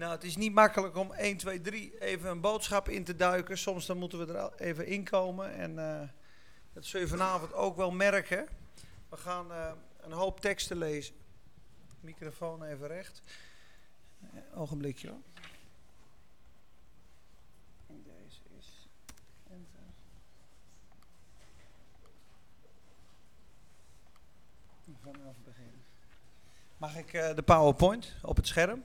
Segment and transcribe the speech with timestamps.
[0.00, 3.58] Nou, het is niet makkelijk om 1, 2, 3 even een boodschap in te duiken.
[3.58, 5.54] Soms dan moeten we er even inkomen.
[5.54, 6.00] En uh,
[6.72, 8.48] dat zul je vanavond ook wel merken.
[9.08, 11.14] We gaan uh, een hoop teksten lezen.
[12.00, 13.22] Microfoon even recht.
[14.54, 15.20] Ogenblikje hoor.
[17.86, 18.88] Deze is.
[25.02, 25.82] Vanaf beginnen.
[26.76, 28.82] Mag ik uh, de PowerPoint op het scherm?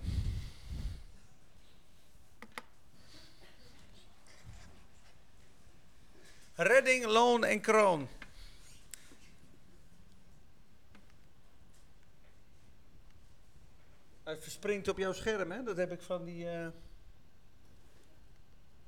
[6.56, 8.08] Redding, loon en kroon.
[14.24, 15.64] Hij verspringt op jouw scherm, hè?
[15.64, 16.46] Dat heb ik van die.
[16.46, 16.68] Uh...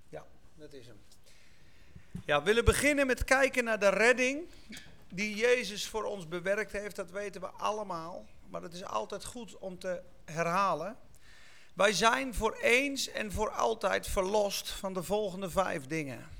[0.10, 0.26] Ja,
[0.56, 1.00] dat is hem.
[2.26, 4.50] Ja, we willen beginnen met kijken naar de redding
[5.10, 6.96] die Jezus voor ons bewerkt heeft.
[6.96, 8.26] Dat weten we allemaal.
[8.50, 10.98] Maar het is altijd goed om te herhalen.
[11.74, 16.37] Wij zijn voor eens en voor altijd verlost van de volgende vijf dingen.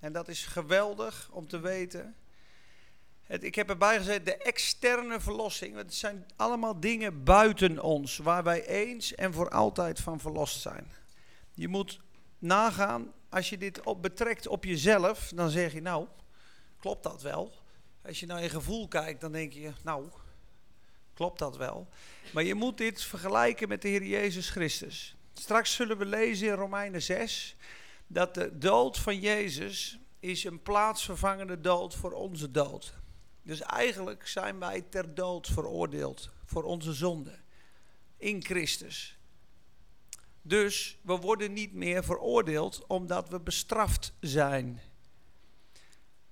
[0.00, 2.14] En dat is geweldig om te weten.
[3.22, 5.76] Het, ik heb erbij gezet de externe verlossing.
[5.76, 10.92] Het zijn allemaal dingen buiten ons, waar wij eens en voor altijd van verlost zijn.
[11.54, 12.00] Je moet
[12.38, 16.06] nagaan, als je dit op, betrekt op jezelf, dan zeg je nou,
[16.78, 17.52] klopt dat wel?
[18.06, 20.08] Als je naar je gevoel kijkt, dan denk je, nou,
[21.14, 21.88] klopt dat wel?
[22.32, 25.16] Maar je moet dit vergelijken met de Heer Jezus Christus.
[25.32, 27.56] Straks zullen we lezen in Romeinen 6
[28.12, 32.94] dat de dood van Jezus is een plaatsvervangende dood voor onze dood.
[33.42, 37.38] Dus eigenlijk zijn wij ter dood veroordeeld voor onze zonde
[38.16, 39.18] in Christus.
[40.42, 44.80] Dus we worden niet meer veroordeeld omdat we bestraft zijn.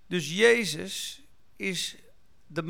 [0.07, 1.23] Dus Jezus
[1.57, 1.97] is
[2.49, 2.63] de,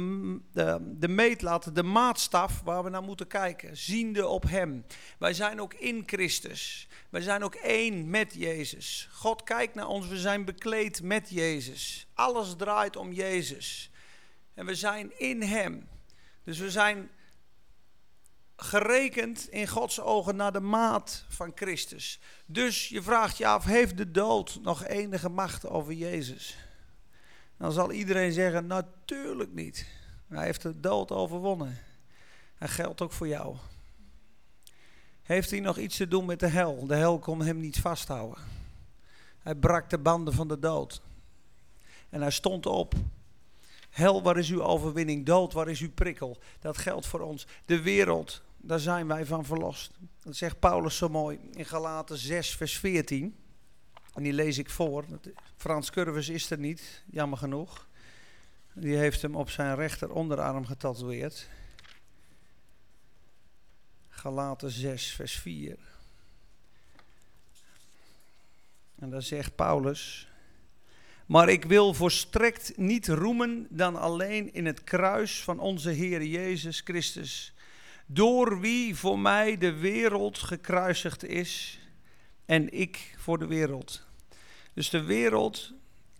[0.53, 4.85] de, de de maatstaf waar we naar moeten kijken, ziende op Hem.
[5.19, 6.89] Wij zijn ook in Christus.
[7.11, 9.09] Wij zijn ook één met Jezus.
[9.13, 12.07] God kijkt naar ons, we zijn bekleed met Jezus.
[12.15, 13.91] Alles draait om Jezus.
[14.55, 15.89] En we zijn in Hem.
[16.45, 17.11] Dus we zijn
[18.57, 22.21] gerekend in Gods ogen naar de maat van Christus.
[22.47, 26.57] Dus je vraagt je af, heeft de dood nog enige macht over Jezus?
[27.59, 29.87] Dan zal iedereen zeggen, natuurlijk niet.
[30.29, 31.79] Hij heeft de dood overwonnen.
[32.55, 33.57] Hij geldt ook voor jou.
[35.23, 36.87] Heeft hij nog iets te doen met de hel?
[36.87, 38.43] De hel kon hem niet vasthouden.
[39.39, 41.01] Hij brak de banden van de dood.
[42.09, 42.95] En hij stond op.
[43.91, 45.27] Hel, waar is uw overwinning?
[45.27, 46.39] Dood, waar is uw prikkel?
[46.61, 47.47] Dat geldt voor ons.
[47.65, 49.91] De wereld, daar zijn wij van verlost.
[50.23, 53.37] Dat zegt Paulus zo mooi in Galaten 6, vers 14.
[54.19, 55.05] En die lees ik voor.
[55.57, 57.89] Frans Curvus is er niet, jammer genoeg.
[58.73, 61.49] Die heeft hem op zijn rechter onderarm getatoeëerd.
[64.09, 65.79] Galaten 6, vers 4.
[68.99, 70.29] En daar zegt Paulus.
[71.27, 76.81] Maar ik wil volstrekt niet roemen dan alleen in het kruis van onze Heer Jezus
[76.81, 77.55] Christus.
[78.07, 81.79] Door wie voor mij de wereld gekruisigd is
[82.45, 84.07] en ik voor de wereld.
[84.79, 85.73] Dus de wereld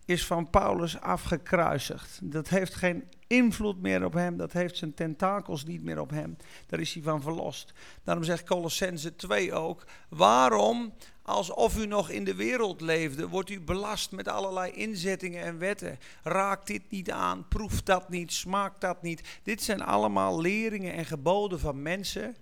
[0.05, 2.19] is van Paulus afgekruisigd.
[2.23, 6.37] Dat heeft geen invloed meer op hem, dat heeft zijn tentakels niet meer op hem.
[6.67, 7.73] Daar is hij van verlost.
[8.03, 13.61] Daarom zegt Colossense 2 ook, waarom alsof u nog in de wereld leefde, wordt u
[13.61, 15.99] belast met allerlei inzettingen en wetten.
[16.23, 19.39] Raak dit niet aan, proef dat niet, smaak dat niet.
[19.43, 22.35] Dit zijn allemaal leringen en geboden van mensen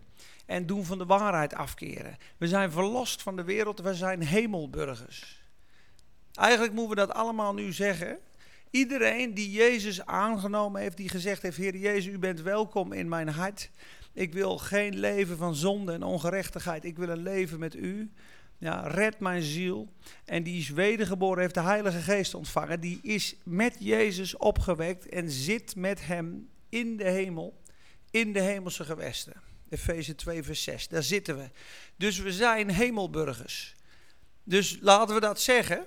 [0.45, 2.17] en doen van de waarheid afkeren.
[2.37, 5.45] We zijn verlost van de wereld, we zijn hemelburgers.
[6.37, 8.17] Eigenlijk moeten we dat allemaal nu zeggen.
[8.71, 13.27] Iedereen die Jezus aangenomen heeft, die gezegd heeft: Heer Jezus, u bent welkom in mijn
[13.27, 13.69] hart.
[14.13, 16.85] Ik wil geen leven van zonde en ongerechtigheid.
[16.85, 18.11] Ik wil een leven met u.
[18.57, 19.93] Ja, red mijn ziel.
[20.25, 22.79] En die is wedergeboren, heeft de Heilige Geest ontvangen.
[22.79, 27.61] Die is met Jezus opgewekt en zit met hem in de hemel,
[28.11, 29.33] in de hemelse gewesten.
[29.69, 30.87] Efeze 2, vers 6.
[30.87, 31.49] Daar zitten we.
[31.95, 33.75] Dus we zijn hemelburgers.
[34.43, 35.85] Dus laten we dat zeggen.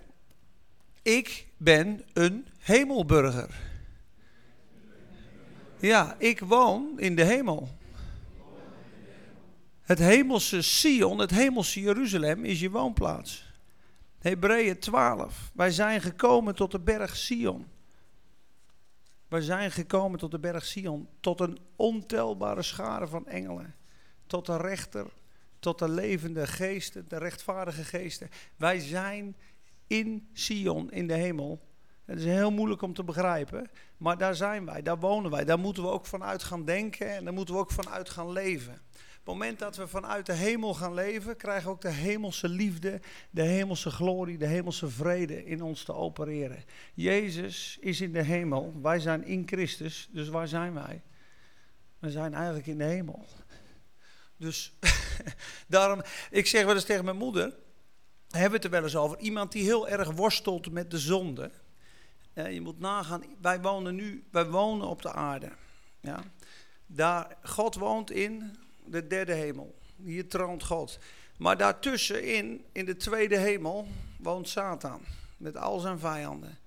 [1.02, 3.69] Ik ben een hemelburger.
[5.79, 7.69] Ja, ik woon in de hemel.
[9.81, 13.52] Het hemelse Sion, het hemelse Jeruzalem is je woonplaats.
[14.19, 15.50] Hebreeën 12.
[15.55, 17.67] Wij zijn gekomen tot de berg Sion.
[19.29, 23.75] Wij zijn gekomen tot de berg Sion, tot een ontelbare schare van engelen,
[24.26, 25.06] tot de rechter,
[25.58, 28.31] tot de levende geesten, de rechtvaardige geesten.
[28.56, 29.37] Wij zijn
[29.91, 31.69] in Sion, in de hemel.
[32.05, 35.45] Het is heel moeilijk om te begrijpen, maar daar zijn wij, daar wonen wij.
[35.45, 38.79] Daar moeten we ook vanuit gaan denken en daar moeten we ook vanuit gaan leven.
[39.25, 43.01] moment dat we vanuit de hemel gaan leven, krijgen we ook de hemelse liefde,
[43.31, 46.65] de hemelse glorie, de hemelse vrede in ons te opereren.
[46.95, 51.03] Jezus is in de hemel, wij zijn in Christus, dus waar zijn wij?
[51.99, 53.27] We zijn eigenlijk in de hemel.
[54.37, 54.73] Dus
[55.69, 57.55] daarom, ik zeg wel eens tegen mijn moeder,
[58.31, 61.50] hebben we het er wel eens over, iemand die heel erg worstelt met de zonde.
[62.35, 65.53] je moet nagaan, wij wonen nu, wij wonen op de aarde.
[66.00, 66.25] Ja.
[66.87, 69.79] Daar, God woont in de derde hemel.
[69.97, 70.99] Hier troont God.
[71.37, 73.88] Maar daartussenin, in de tweede hemel,
[74.19, 75.00] woont Satan.
[75.37, 76.59] Met al zijn vijanden.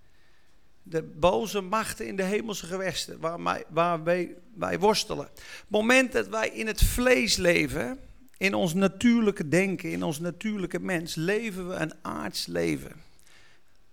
[0.84, 5.26] De boze machten in de hemelse gewesten, waar, waar wij, wij worstelen.
[5.36, 8.00] Het moment dat wij in het vlees leven,
[8.38, 12.92] in ons natuurlijke denken, in ons natuurlijke mens, leven we een aards leven.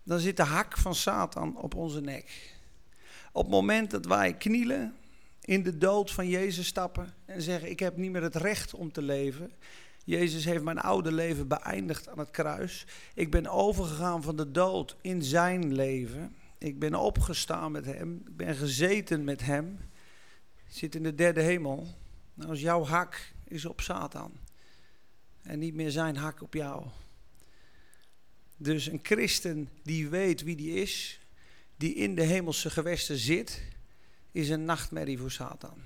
[0.03, 2.55] Dan zit de hak van Satan op onze nek.
[3.33, 4.95] Op het moment dat wij knielen,
[5.41, 8.93] in de dood van Jezus stappen en zeggen: Ik heb niet meer het recht om
[8.93, 9.53] te leven.
[10.05, 12.87] Jezus heeft mijn oude leven beëindigd aan het kruis.
[13.15, 16.35] Ik ben overgegaan van de dood in zijn leven.
[16.59, 18.23] Ik ben opgestaan met hem.
[18.27, 19.79] Ik ben gezeten met hem.
[20.67, 21.87] Ik zit in de derde hemel.
[22.35, 24.33] Nou, als jouw hak is op Satan.
[25.43, 26.87] En niet meer zijn hak op jou.
[28.57, 31.21] Dus een christen die weet wie die is,
[31.77, 33.63] die in de hemelse gewesten zit,
[34.33, 35.83] is een nachtmerrie voor Satan.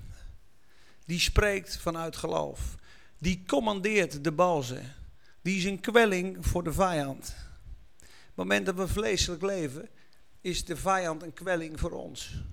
[1.05, 2.75] Die spreekt vanuit geloof.
[3.17, 4.81] Die commandeert de boze.
[5.41, 7.35] Die is een kwelling voor de vijand.
[7.99, 9.89] Op het moment dat we vleeselijk leven,
[10.41, 12.43] is de vijand een kwelling voor ons.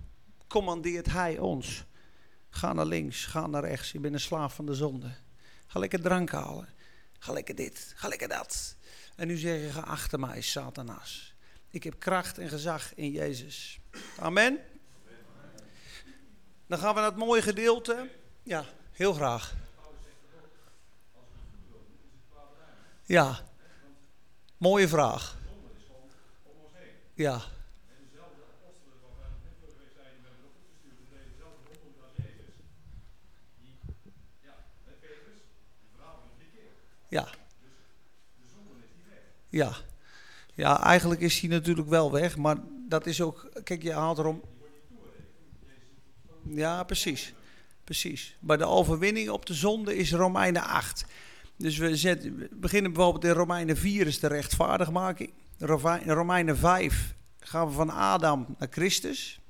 [0.47, 1.85] Commandeert hij ons.
[2.55, 3.93] Ga naar links, ga naar rechts.
[3.93, 5.15] Je bent een slaaf van de zonde.
[5.67, 6.69] Ga lekker drank halen.
[7.19, 8.77] Ga lekker dit, ga lekker dat.
[9.17, 11.35] En nu zeg je, ga achter mij, Satanas.
[11.69, 13.81] Ik heb kracht en gezag in Jezus.
[14.19, 14.59] Amen.
[16.67, 18.11] Dan gaan we naar het mooie gedeelte.
[18.43, 19.55] Ja, heel graag.
[23.03, 23.41] Ja,
[24.57, 25.39] mooie vraag.
[27.15, 27.52] Ja.
[37.13, 37.29] Ja.
[39.49, 39.77] Ja.
[40.55, 42.57] Ja, eigenlijk is hij natuurlijk wel weg, maar
[42.89, 43.51] dat is ook.
[43.65, 44.43] Kijk, je haalt erom.
[46.49, 47.35] Ja, precies.
[47.85, 48.37] Precies.
[48.41, 51.05] Maar de overwinning op de zonde is Romeinen 8.
[51.57, 55.33] Dus we, zetten, beginnen bijvoorbeeld in Romeinen 4 is de rechtvaardigmaking.
[56.05, 59.41] Romeinen 5 gaan we van Adam naar Christus.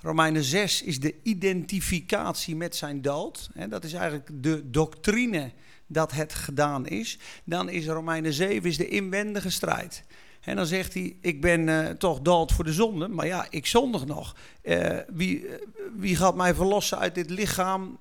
[0.00, 3.50] Romeinen 6 is de identificatie met zijn dood.
[3.68, 5.52] Dat is eigenlijk de doctrine
[5.94, 7.18] dat het gedaan is.
[7.44, 10.04] Dan is Romeinen 7 is de inwendige strijd.
[10.40, 13.66] En dan zegt hij, ik ben uh, toch dood voor de zonde, maar ja, ik
[13.66, 14.36] zondig nog.
[14.62, 15.54] Uh, wie, uh,
[15.96, 17.98] wie gaat mij verlossen uit dit lichaam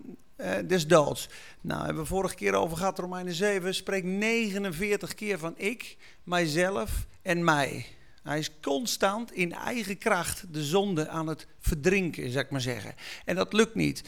[0.65, 1.29] des doods?
[1.61, 7.07] Nou, hebben we vorige keer over gehad, Romeinen 7 spreekt 49 keer van ik, mijzelf
[7.21, 7.85] en mij.
[8.23, 12.95] Hij is constant in eigen kracht de zonde aan het verdrinken, zou ik maar zeggen.
[13.25, 14.03] En dat lukt niet.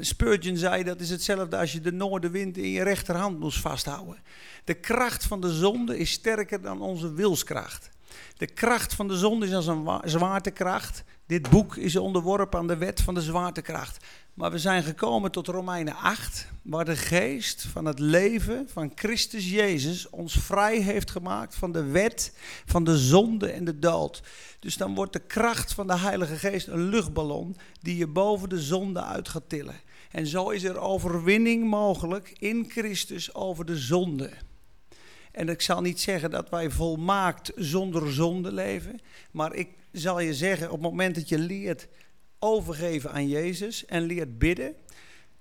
[0.00, 4.22] Spurgeon zei dat is hetzelfde als je de noordenwind in je rechterhand moest vasthouden.
[4.64, 7.90] De kracht van de zonde is sterker dan onze wilskracht.
[8.36, 11.04] De kracht van de zonde is als een zwaartekracht.
[11.26, 14.04] Dit boek is onderworpen aan de wet van de zwaartekracht.
[14.34, 19.50] Maar we zijn gekomen tot Romeinen 8, waar de geest van het leven van Christus
[19.50, 22.32] Jezus ons vrij heeft gemaakt van de wet,
[22.64, 24.22] van de zonde en de dood.
[24.58, 28.62] Dus dan wordt de kracht van de Heilige Geest een luchtballon die je boven de
[28.62, 29.80] zonde uit gaat tillen.
[30.10, 34.30] En zo is er overwinning mogelijk in Christus over de zonde.
[35.34, 39.00] En ik zal niet zeggen dat wij volmaakt zonder zonde leven,
[39.30, 41.88] maar ik zal je zeggen, op het moment dat je leert
[42.38, 44.74] overgeven aan Jezus en leert bidden,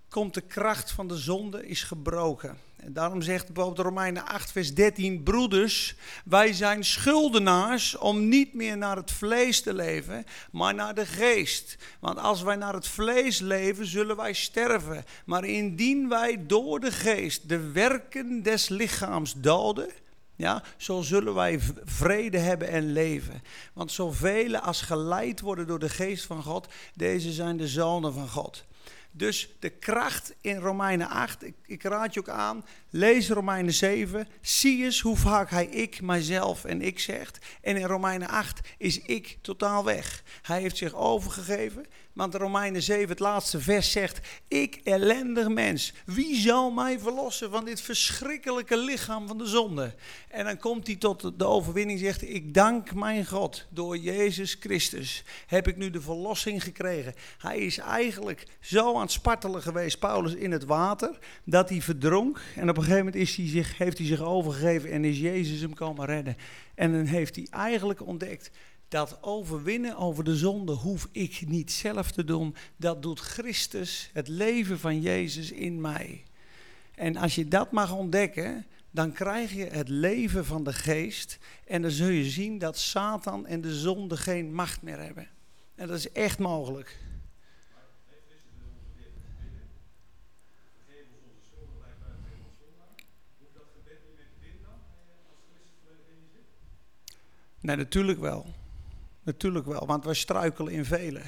[0.10, 2.58] komt de kracht van de zonde is gebroken.
[2.88, 8.96] Daarom zegt bijvoorbeeld Romeinen 8, vers 13, broeders, wij zijn schuldenaars om niet meer naar
[8.96, 11.78] het vlees te leven, maar naar de geest.
[12.00, 15.04] Want als wij naar het vlees leven, zullen wij sterven.
[15.26, 19.90] Maar indien wij door de geest de werken des lichaams doden,
[20.36, 23.42] ja, zo zullen wij vrede hebben en leven.
[23.74, 28.30] Want zoveel als geleid worden door de geest van God, deze zijn de zonen van
[28.30, 28.66] God.
[29.16, 34.28] Dus de kracht in Romeinen 8, ik, ik, raad je ook aan, lees Romeinen 7,
[34.42, 37.46] zie eens hoe vaak hij ik, mijzelf en ik zegt.
[37.62, 40.24] En in Romeinen 8 is ik totaal weg.
[40.42, 46.36] Hij heeft zich overgegeven, Want Romeinen 7, het laatste vers zegt: Ik ellendig mens, wie
[46.36, 49.96] zal mij verlossen van dit verschrikkelijke lichaam van de zonde?
[50.30, 55.24] En dan komt hij tot de overwinning, zegt: Ik dank mijn God, door Jezus Christus
[55.48, 57.14] heb ik nu de verlossing gekregen.
[57.38, 62.42] Hij is eigenlijk zo aan het spartelen geweest, Paulus, in het water, dat hij verdronk.
[62.56, 65.62] En op een gegeven moment is hij zich, heeft hij zich overgegeven en is Jezus
[65.62, 66.38] hem komen redden.
[66.76, 68.52] En dan heeft hij eigenlijk ontdekt
[68.94, 72.56] dat overwinnen over de zonde hoef ik niet zelf te doen.
[72.76, 76.24] Dat doet Christus, het leven van Jezus in mij.
[76.96, 81.38] En als je dat mag ontdekken, dan krijg je het leven van de geest.
[81.68, 85.28] En dan zul je zien dat Satan en de zonde geen macht meer hebben.
[85.76, 86.98] En dat is echt mogelijk.
[97.60, 98.62] Nee, natuurlijk wel.
[99.24, 101.24] Natuurlijk wel, want wij struikelen in velen.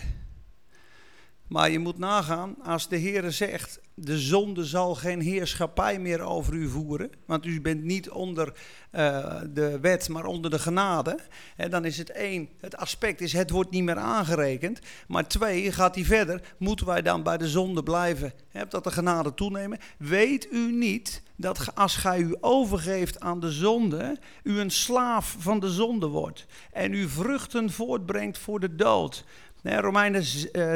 [1.47, 6.53] Maar je moet nagaan, als de Heer zegt, de zonde zal geen heerschappij meer over
[6.53, 8.53] u voeren, want u bent niet onder
[8.91, 11.19] uh, de wet, maar onder de genade.
[11.55, 14.79] En dan is het één, het aspect is, het wordt niet meer aangerekend.
[15.07, 18.91] Maar twee, gaat hij verder, moeten wij dan bij de zonde blijven, hè, dat de
[18.91, 19.79] genade toenemen?
[19.97, 25.59] Weet u niet dat als gij u overgeeft aan de zonde, u een slaaf van
[25.59, 29.23] de zonde wordt en u vruchten voortbrengt voor de dood?
[29.63, 30.23] Romeinen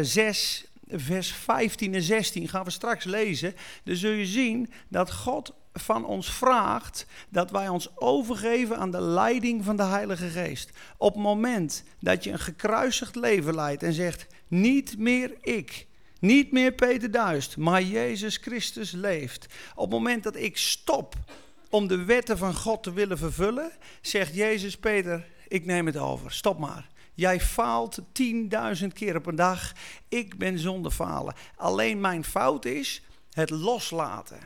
[0.06, 3.56] 6, eh, vers 15 en 16 gaan we straks lezen.
[3.84, 9.02] Dan zul je zien dat God van ons vraagt dat wij ons overgeven aan de
[9.02, 10.72] leiding van de Heilige Geest.
[10.98, 15.88] Op het moment dat je een gekruisigd leven leidt en zegt: Niet meer ik.
[16.20, 19.46] Niet meer Peter Duist, maar Jezus Christus leeft.
[19.76, 21.16] Op het moment dat ik stop
[21.70, 23.72] om de wetten van God te willen vervullen,
[24.02, 26.32] zegt Jezus Peter: Ik neem het over.
[26.32, 26.88] Stop maar.
[27.14, 28.00] Jij faalt
[28.82, 29.74] 10.000 keer op een dag.
[30.08, 31.34] Ik ben zonder falen.
[31.56, 34.40] Alleen mijn fout is het loslaten.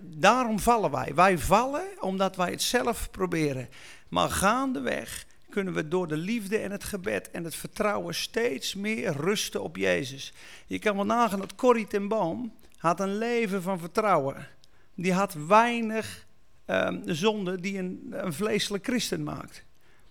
[0.00, 1.14] daarom vallen wij.
[1.14, 3.68] Wij vallen omdat wij het zelf proberen.
[4.08, 9.12] Maar gaandeweg kunnen we door de liefde en het gebed en het vertrouwen steeds meer
[9.12, 10.32] rusten op Jezus.
[10.66, 14.48] Je kan wel nagaan dat Corrie ten Boom had een leven van vertrouwen.
[14.94, 16.26] Die had weinig
[16.66, 19.64] um, zonde die een, een vleeselijk christen maakt.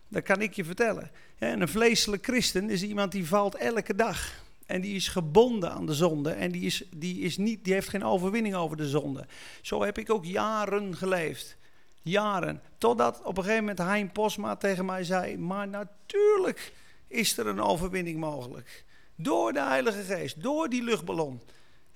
[0.08, 1.12] Dat kan ik je vertellen.
[1.38, 4.44] En een vleeselijk christen is iemand die valt elke dag.
[4.66, 6.32] En die is gebonden aan de zonde.
[6.32, 9.26] En die, is, die, is niet, die heeft geen overwinning over de zonde.
[9.62, 11.58] Zo heb ik ook jaren geleefd.
[12.02, 12.62] Jaren.
[12.78, 16.72] Totdat op een gegeven moment Hein Posma tegen mij zei: Maar natuurlijk
[17.08, 18.86] is er een overwinning mogelijk.
[19.16, 21.42] Door de Heilige Geest, door die luchtballon.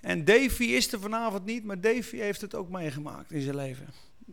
[0.02, 3.88] En Davy is er vanavond niet, maar Davy heeft het ook meegemaakt in zijn leven.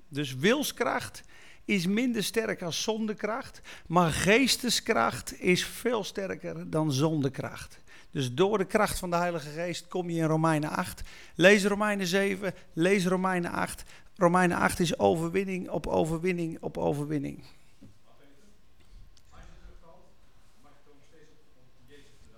[0.08, 1.22] Dus wilskracht
[1.64, 7.80] is minder sterk als zondekracht, maar geesteskracht is veel sterker dan zondekracht.
[8.10, 11.02] Dus door de kracht van de Heilige Geest kom je in Romeinen 8.
[11.34, 13.84] Lees Romeinen 7, lees Romeinen 8.
[14.22, 17.44] Romeinen 8 is overwinning op overwinning op overwinning.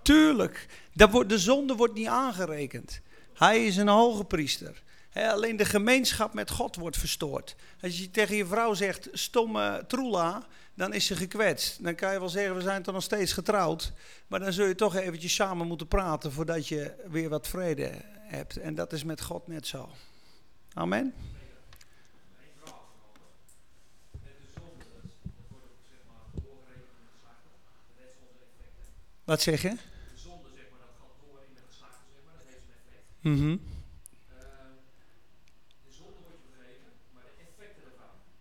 [0.03, 3.01] Tuurlijk, dat wordt, de zonde wordt niet aangerekend.
[3.35, 4.83] Hij is een hoge priester
[5.23, 7.57] alleen de gemeenschap met God wordt verstoord.
[7.83, 11.85] Als je tegen je vrouw zegt, stomme troela, dan is ze gekwetst.
[11.85, 13.93] Dan kan je wel zeggen, we zijn toch nog steeds getrouwd.
[14.27, 18.57] Maar dan zul je toch eventjes samen moeten praten voordat je weer wat vrede hebt.
[18.57, 19.89] En dat is met God net zo.
[20.73, 21.15] Amen.
[29.25, 29.69] Wat zeg je?
[29.69, 29.77] De
[30.15, 33.41] zonde, zeg maar, dat gaat door in de geslachten, zeg maar, dat heeft een effect.
[33.41, 33.73] Mm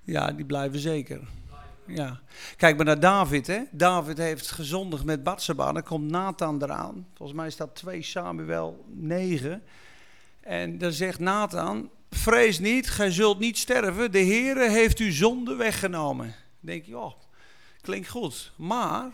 [0.06, 1.22] Ja, die blijven zeker.
[1.86, 2.22] Ja.
[2.58, 3.48] Kijk maar naar David.
[3.48, 3.62] Hè.
[3.72, 5.72] David heeft gezondigd met Batseba.
[5.72, 7.08] Dan komt Nathan eraan.
[7.14, 9.64] Volgens mij dat 2 Samuel 9.
[10.40, 14.12] En dan zegt Nathan: Vrees niet, gij zult niet sterven.
[14.12, 16.26] De Heere heeft uw zonde weggenomen.
[16.26, 17.14] Dan denk je, oh,
[17.82, 18.52] klinkt goed.
[18.56, 19.12] Maar,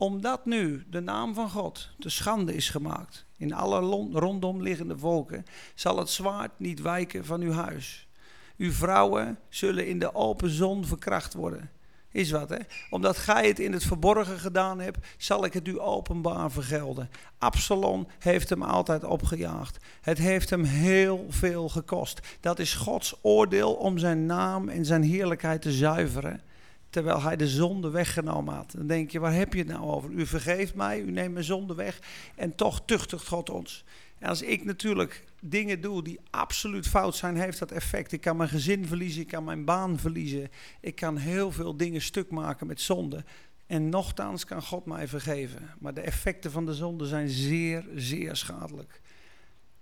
[0.00, 3.78] omdat nu de naam van God te schande is gemaakt in alle
[4.12, 8.08] rondom liggende volken, zal het zwaard niet wijken van uw huis.
[8.56, 11.70] Uw vrouwen zullen in de open zon verkracht worden.
[12.10, 12.58] Is wat, hè?
[12.90, 17.10] Omdat gij het in het verborgen gedaan hebt, zal ik het u openbaar vergelden.
[17.38, 19.84] Absalom heeft hem altijd opgejaagd.
[20.00, 22.20] Het heeft hem heel veel gekost.
[22.40, 26.40] Dat is Gods oordeel om zijn naam en zijn heerlijkheid te zuiveren.
[26.90, 28.72] Terwijl hij de zonde weggenomen had.
[28.76, 30.10] Dan denk je, waar heb je het nou over?
[30.10, 31.98] U vergeeft mij, u neemt mijn zonde weg.
[32.36, 33.84] En toch tuchtigt God ons.
[34.18, 38.12] En als ik natuurlijk dingen doe die absoluut fout zijn, heeft dat effect.
[38.12, 40.48] Ik kan mijn gezin verliezen, ik kan mijn baan verliezen.
[40.80, 43.24] Ik kan heel veel dingen stuk maken met zonde.
[43.66, 45.70] En nochtans kan God mij vergeven.
[45.78, 49.00] Maar de effecten van de zonde zijn zeer, zeer schadelijk.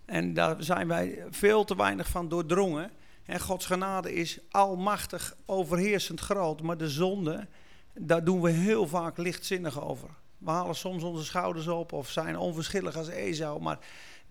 [0.04, 2.90] En daar zijn wij veel te weinig van doordrongen.
[3.28, 6.62] En Gods genade is almachtig, overheersend groot.
[6.62, 7.46] Maar de zonde,
[7.94, 10.08] daar doen we heel vaak lichtzinnig over.
[10.38, 13.60] We halen soms onze schouders op of zijn onverschillig als Ezou.
[13.62, 13.78] Maar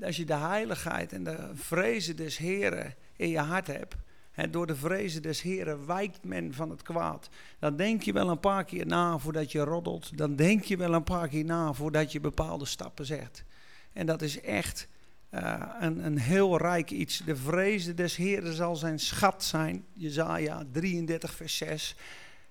[0.01, 3.96] als je de heiligheid en de vrezen des Heren in je hart hebt,
[4.32, 7.30] en door de vrezen des Heren wijkt men van het kwaad.
[7.60, 10.18] Dan denk je wel een paar keer na voordat je roddelt.
[10.18, 13.44] Dan denk je wel een paar keer na voordat je bepaalde stappen zegt.
[13.94, 14.88] En dat is echt
[15.32, 17.22] uh, een, een heel rijk iets.
[17.26, 19.86] De vrezen des Heren zal zijn schat zijn.
[19.94, 21.96] Jezaja 33 vers 6.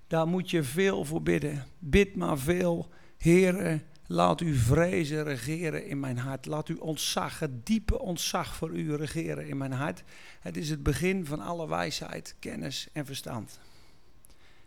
[0.07, 1.65] Daar moet je veel voor bidden.
[1.79, 2.89] Bid maar veel.
[3.19, 6.47] Heren, laat u vrezen regeren in mijn hart.
[6.47, 10.03] Laat u ontzag, het diepe ontzag voor u regeren in mijn hart.
[10.41, 13.61] Het is het begin van alle wijsheid, kennis en verstand.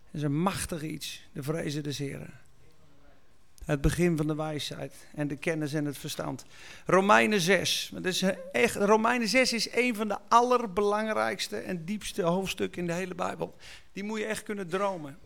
[0.04, 2.39] Het is een machtig iets, de vrezen des Heren.
[3.70, 6.44] Het begin van de wijsheid en de kennis en het verstand.
[6.86, 7.90] Romeinen 6.
[7.92, 8.22] Dat is
[8.52, 13.54] echt, Romeinen 6 is een van de allerbelangrijkste en diepste hoofdstukken in de hele Bijbel.
[13.92, 15.18] Die moet je echt kunnen dromen.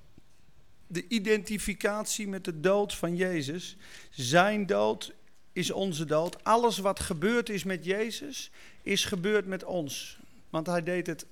[0.86, 3.76] De identificatie met de dood van Jezus.
[4.10, 5.14] Zijn dood
[5.52, 6.44] is onze dood.
[6.44, 8.50] Alles wat gebeurd is met Jezus,
[8.82, 10.18] is gebeurd met ons.
[10.50, 11.26] Want hij deed het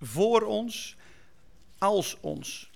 [0.00, 0.96] voor ons,
[1.78, 2.71] als ons.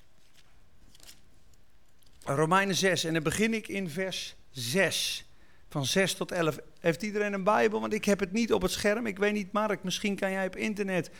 [2.26, 5.26] Romeinen 6, en dan begin ik in vers 6.
[5.68, 6.58] Van 6 tot 11.
[6.80, 7.80] Heeft iedereen een Bijbel?
[7.80, 9.06] Want ik heb het niet op het scherm.
[9.06, 11.10] Ik weet niet, Mark, misschien kan jij op internet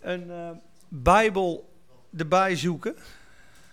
[0.00, 0.50] een uh,
[0.88, 1.72] Bijbel
[2.16, 2.96] erbij zoeken.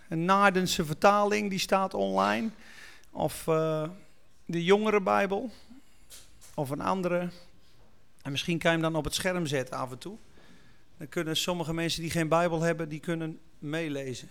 [0.10, 2.50] Een Naardense vertaling, die staat online.
[3.12, 3.90] Of uh,
[4.46, 5.52] de jongere Bijbel.
[6.54, 7.30] Of een andere.
[8.22, 10.18] En misschien kan je hem dan op het scherm zetten af en toe.
[10.98, 14.30] Dan kunnen sommige mensen die geen Bijbel hebben, die kunnen meelezen.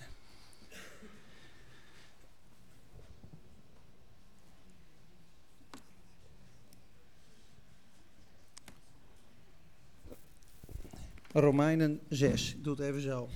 [11.41, 12.55] Romeinen 6.
[12.55, 13.29] Ik doe het even zo.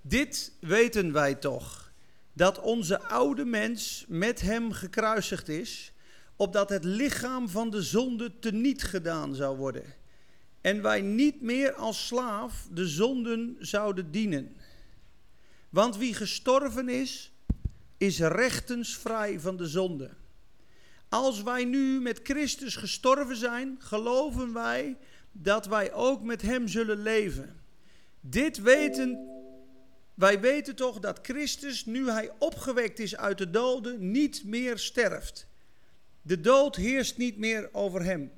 [0.00, 1.92] Dit weten wij toch,
[2.32, 5.92] dat onze oude mens met hem gekruisigd is,
[6.36, 9.84] opdat het lichaam van de zonde teniet gedaan zou worden.
[10.60, 14.56] En wij niet meer als slaaf de zonden zouden dienen.
[15.68, 17.32] Want wie gestorven is,
[17.96, 20.10] is rechtens vrij van de zonde.
[21.08, 24.96] Als wij nu met Christus gestorven zijn, geloven wij
[25.42, 27.60] dat wij ook met Hem zullen leven.
[28.20, 29.28] Dit weten,
[30.14, 35.48] wij weten toch dat Christus, nu Hij opgewekt is uit de doden, niet meer sterft.
[36.22, 38.30] De dood heerst niet meer over Hem.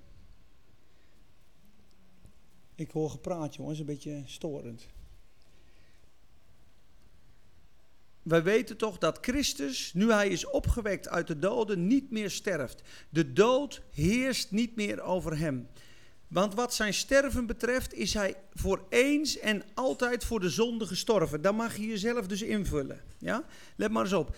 [2.74, 4.86] Ik hoor gepraat, jongens, een beetje storend.
[8.28, 12.82] Wij weten toch dat Christus, nu hij is opgewekt uit de doden, niet meer sterft.
[13.08, 15.68] De dood heerst niet meer over hem.
[16.28, 21.42] Want wat zijn sterven betreft is hij voor eens en altijd voor de zonde gestorven.
[21.42, 23.00] Dan mag je jezelf dus invullen.
[23.18, 23.44] Ja?
[23.76, 24.36] Let maar eens op.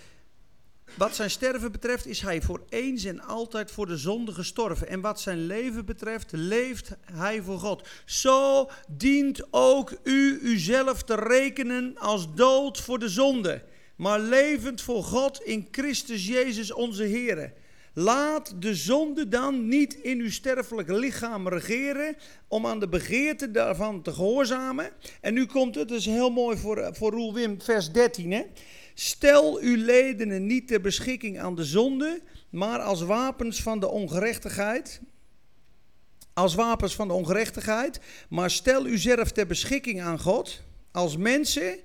[0.95, 4.89] Wat zijn sterven betreft is hij voor eens en altijd voor de zonde gestorven.
[4.89, 7.89] En wat zijn leven betreft leeft hij voor God.
[8.05, 13.63] Zo dient ook u uzelf te rekenen als dood voor de zonde.
[13.97, 17.53] Maar levend voor God in Christus Jezus onze Heer.
[17.93, 22.17] Laat de zonde dan niet in uw sterfelijk lichaam regeren
[22.49, 24.91] om aan de begeerte daarvan te gehoorzamen.
[25.21, 28.33] En nu komt het, is heel mooi voor, voor Roel Wim, vers 13.
[28.33, 28.43] Hè?
[28.95, 35.01] Stel uw ledenen niet ter beschikking aan de zonde, maar als wapens van de ongerechtigheid.
[36.33, 41.79] Als wapens van de ongerechtigheid, maar stel uzelf ter beschikking aan God als mensen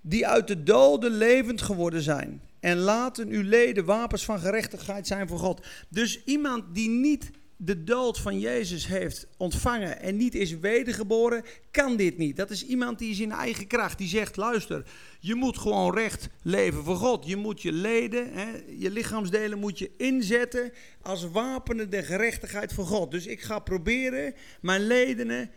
[0.00, 2.47] die uit de doden levend geworden zijn.
[2.60, 5.66] En laten uw leden wapens van gerechtigheid zijn voor God.
[5.88, 11.96] Dus iemand die niet de dood van Jezus heeft ontvangen en niet is wedergeboren, kan
[11.96, 12.36] dit niet.
[12.36, 13.98] Dat is iemand die is in eigen kracht.
[13.98, 14.84] Die zegt, luister,
[15.20, 17.26] je moet gewoon recht leven voor God.
[17.26, 22.86] Je moet je leden, hè, je lichaamsdelen moet je inzetten als wapenen de gerechtigheid voor
[22.86, 23.10] God.
[23.10, 25.50] Dus ik ga proberen mijn ledenen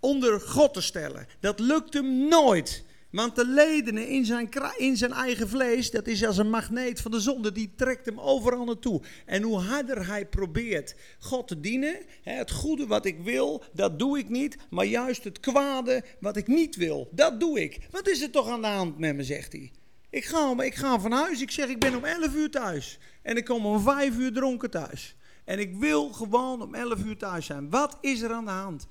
[0.00, 1.26] onder God te stellen.
[1.40, 2.84] Dat lukt hem nooit.
[3.16, 7.10] Want de ledenen in zijn, in zijn eigen vlees, dat is als een magneet van
[7.10, 9.02] de zonde, die trekt hem overal naartoe.
[9.26, 14.18] En hoe harder hij probeert God te dienen, het goede wat ik wil, dat doe
[14.18, 17.78] ik niet, maar juist het kwade wat ik niet wil, dat doe ik.
[17.90, 19.72] Wat is er toch aan de hand met me, zegt hij.
[20.10, 22.98] Ik ga, ik ga van huis, ik zeg ik ben om 11 uur thuis.
[23.22, 25.16] En ik kom om 5 uur dronken thuis.
[25.44, 27.70] En ik wil gewoon om 11 uur thuis zijn.
[27.70, 28.86] Wat is er aan de hand?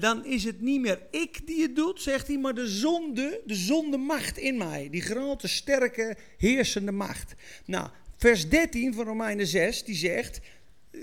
[0.00, 3.54] Dan is het niet meer ik die het doet, zegt hij, maar de zonde, de
[3.54, 4.88] zonde macht in mij.
[4.90, 7.34] Die grote, sterke, heersende macht.
[7.64, 10.40] Nou, vers 13 van Romeinen 6, die zegt,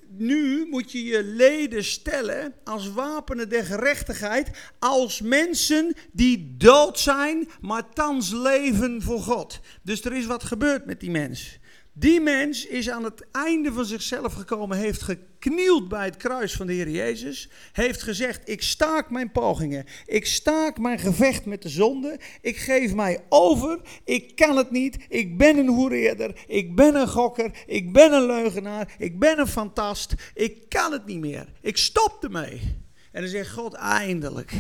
[0.08, 4.50] nu moet je je leden stellen als wapenen der gerechtigheid,
[4.80, 9.60] als mensen die dood zijn, maar thans leven voor God.
[9.82, 11.60] Dus er is wat gebeurd met die mens.
[11.94, 16.68] Die mens is aan het einde van zichzelf gekomen, heeft geknield bij het kruis van
[16.68, 21.70] de Heer Jezus, heeft gezegd: Ik staak mijn pogingen, ik staak mijn gevecht met de
[21.70, 26.96] zonde, ik geef mij over, ik kan het niet, ik ben een hoereerder, ik ben
[26.96, 31.48] een gokker, ik ben een leugenaar, ik ben een fantast, ik kan het niet meer,
[31.62, 32.80] ik stop ermee.
[33.12, 34.52] En dan zegt God: Eindelijk,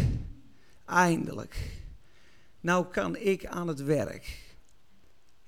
[0.86, 1.56] eindelijk,
[2.60, 4.51] nou kan ik aan het werk.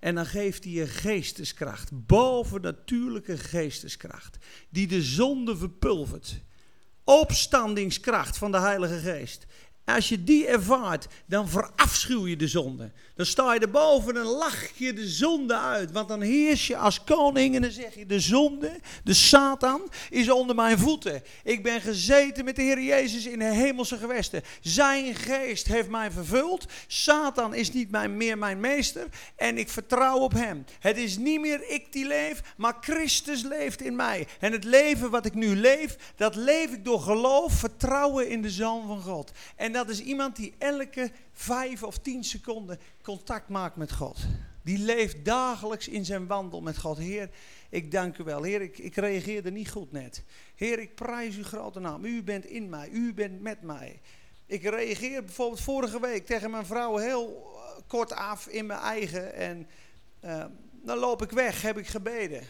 [0.03, 4.37] En dan geeft hij je geesteskracht, bovennatuurlijke geesteskracht,
[4.69, 6.41] die de zonde verpulvert.
[7.03, 9.45] Opstandingskracht van de Heilige Geest.
[9.85, 12.91] Als je die ervaart, dan verafschuw je de zonde.
[13.15, 15.91] Dan sta je erboven en lach je de zonde uit.
[15.91, 20.29] Want dan heers je als koning en dan zeg je: De zonde, de Satan, is
[20.29, 21.23] onder mijn voeten.
[21.43, 24.41] Ik ben gezeten met de Heer Jezus in de hemelse gewesten.
[24.61, 26.65] Zijn geest heeft mij vervuld.
[26.87, 30.65] Satan is niet meer mijn meester en ik vertrouw op hem.
[30.79, 34.27] Het is niet meer ik die leef, maar Christus leeft in mij.
[34.39, 38.49] En het leven wat ik nu leef, dat leef ik door geloof, vertrouwen in de
[38.49, 39.31] Zoon van God.
[39.55, 44.17] En dat is iemand die elke vijf of tien seconden contact maakt met God.
[44.63, 46.97] Die leeft dagelijks in zijn wandel met God.
[46.97, 47.29] Heer,
[47.69, 48.43] ik dank u wel.
[48.43, 50.23] Heer, ik, ik reageerde niet goed net.
[50.55, 52.05] Heer, ik prijs uw grote naam.
[52.05, 52.89] U bent in mij.
[52.89, 54.01] U bent met mij.
[54.45, 59.33] Ik reageer bijvoorbeeld vorige week tegen mijn vrouw heel eh, kort af in mijn eigen.
[59.33, 59.67] En
[60.25, 62.43] uh, dan loop ik weg, heb ik gebeden.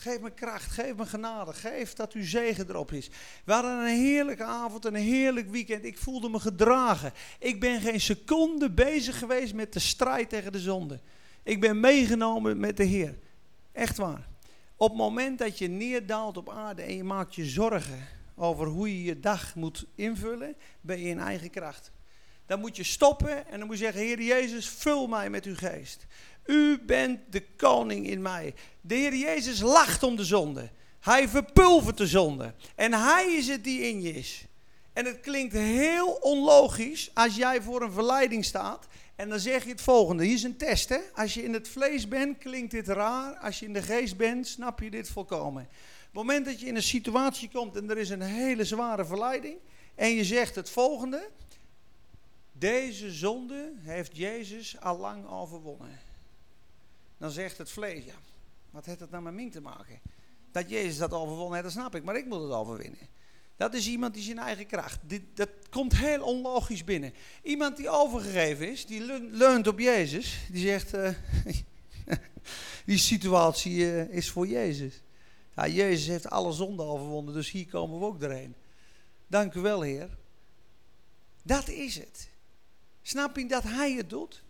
[0.00, 3.10] Geef me kracht, geef me genade, geef dat uw zegen erop is.
[3.44, 5.84] We hadden een heerlijke avond, een heerlijk weekend.
[5.84, 7.12] Ik voelde me gedragen.
[7.38, 11.00] Ik ben geen seconde bezig geweest met de strijd tegen de zonde.
[11.42, 13.18] Ik ben meegenomen met de Heer.
[13.72, 14.28] Echt waar.
[14.76, 18.88] Op het moment dat je neerdaalt op aarde en je maakt je zorgen over hoe
[18.88, 21.92] je je dag moet invullen, ben je in eigen kracht.
[22.46, 25.56] Dan moet je stoppen en dan moet je zeggen: Heer Jezus, vul mij met uw
[25.56, 26.06] geest.
[26.48, 28.54] U bent de koning in mij.
[28.80, 30.70] De Heer Jezus lacht om de zonde.
[31.00, 32.54] Hij verpulvert de zonde.
[32.74, 34.44] En hij is het die in je is.
[34.92, 38.86] En het klinkt heel onlogisch als jij voor een verleiding staat.
[39.16, 40.24] En dan zeg je het volgende.
[40.24, 40.88] Hier is een test.
[40.88, 40.98] Hè?
[41.14, 43.36] Als je in het vlees bent, klinkt dit raar.
[43.36, 45.62] Als je in de geest bent, snap je dit volkomen.
[45.62, 45.68] Op
[46.04, 49.56] het moment dat je in een situatie komt en er is een hele zware verleiding.
[49.94, 51.28] En je zegt het volgende.
[52.52, 56.07] Deze zonde heeft Jezus al lang overwonnen.
[57.18, 58.14] Dan zegt het vlees, ja,
[58.70, 60.00] wat heeft het nou met mij te maken?
[60.50, 63.08] Dat Jezus dat overwonnen heeft, dat snap ik, maar ik moet het overwinnen.
[63.56, 64.98] Dat is iemand die zijn eigen kracht.
[65.34, 67.12] Dat komt heel onlogisch binnen.
[67.42, 69.00] Iemand die overgegeven is, die
[69.30, 71.10] leunt op Jezus, die zegt, uh,
[72.86, 75.02] die situatie uh, is voor Jezus.
[75.56, 78.54] Ja, Jezus heeft alle zonden overwonnen, dus hier komen we ook doorheen.
[79.26, 80.08] Dank u wel, Heer.
[81.42, 82.28] Dat is het.
[83.02, 84.42] Snap je dat Hij het doet?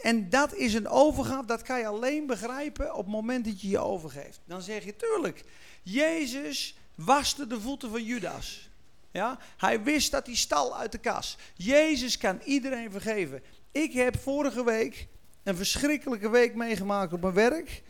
[0.00, 3.68] En dat is een overgave, dat kan je alleen begrijpen op het moment dat je
[3.68, 4.40] je overgeeft.
[4.44, 5.44] Dan zeg je, tuurlijk,
[5.82, 8.70] Jezus waste de voeten van Judas.
[9.10, 9.38] Ja?
[9.56, 11.36] Hij wist dat hij stal uit de kas.
[11.54, 13.42] Jezus kan iedereen vergeven.
[13.72, 15.06] Ik heb vorige week
[15.42, 17.82] een verschrikkelijke week meegemaakt op mijn werk.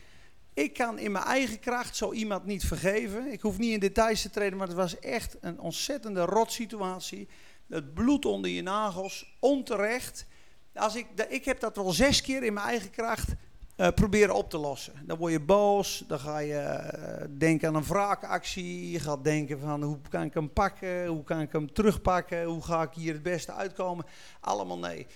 [0.53, 3.31] Ik kan in mijn eigen kracht zo iemand niet vergeven.
[3.31, 7.27] Ik hoef niet in details te treden, maar het was echt een ontzettende rotsituatie.
[7.69, 10.25] Het bloed onder je nagels, onterecht.
[10.75, 13.35] Als ik, ik heb dat wel zes keer in mijn eigen kracht
[13.77, 14.93] uh, proberen op te lossen.
[15.05, 18.91] Dan word je boos, dan ga je uh, denken aan een wraakactie.
[18.91, 22.63] Je gaat denken van hoe kan ik hem pakken, hoe kan ik hem terugpakken, hoe
[22.63, 24.05] ga ik hier het beste uitkomen.
[24.39, 25.07] Allemaal nee.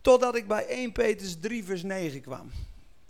[0.00, 2.50] Totdat ik bij 1 Petrus 3 vers 9 kwam.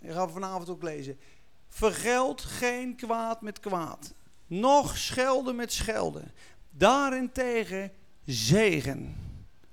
[0.01, 1.19] Ik ga vanavond ook lezen.
[1.67, 4.13] Vergeld geen kwaad met kwaad.
[4.47, 6.31] Nog schelden met schelden.
[6.69, 7.91] Daarentegen
[8.25, 9.15] zegen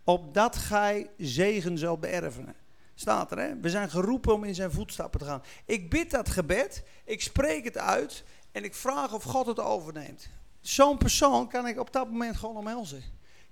[0.07, 2.55] opdat gij zegen zal beërven.
[2.95, 3.61] Staat er, hè?
[3.61, 5.42] We zijn geroepen om in zijn voetstappen te gaan.
[5.64, 10.29] Ik bid dat gebed, ik spreek het uit en ik vraag of God het overneemt.
[10.61, 13.03] Zo'n persoon kan ik op dat moment gewoon omhelzen.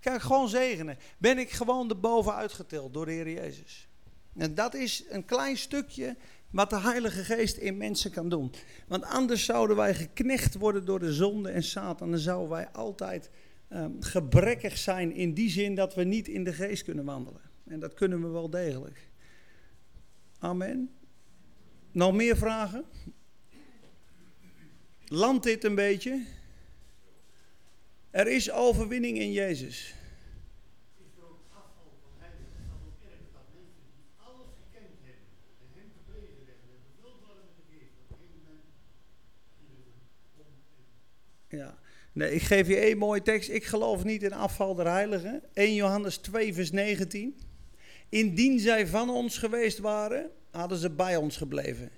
[0.00, 0.98] Kan ik gewoon zegenen.
[1.18, 3.88] Ben ik gewoon erboven uitgetild door de Heer Jezus.
[4.36, 6.16] En dat is een klein stukje
[6.50, 8.52] wat de Heilige Geest in mensen kan doen.
[8.88, 12.10] Want anders zouden wij geknecht worden door de zonde en Satan.
[12.10, 13.30] Dan zouden wij altijd
[13.74, 17.40] um, gebrekkig zijn in die zin dat we niet in de geest kunnen wandelen.
[17.64, 19.08] En dat kunnen we wel degelijk.
[20.38, 20.90] Amen.
[21.92, 22.84] Nog meer vragen?
[25.04, 26.24] Landt dit een beetje?
[28.10, 29.94] Er is overwinning in Jezus.
[41.48, 41.83] Ja.
[42.14, 43.48] Nee, ik geef je één mooie tekst.
[43.48, 45.42] Ik geloof niet in afval der heiligen.
[45.52, 47.38] 1 Johannes 2, vers 19.
[48.08, 51.90] Indien zij van ons geweest waren, hadden ze bij ons gebleven.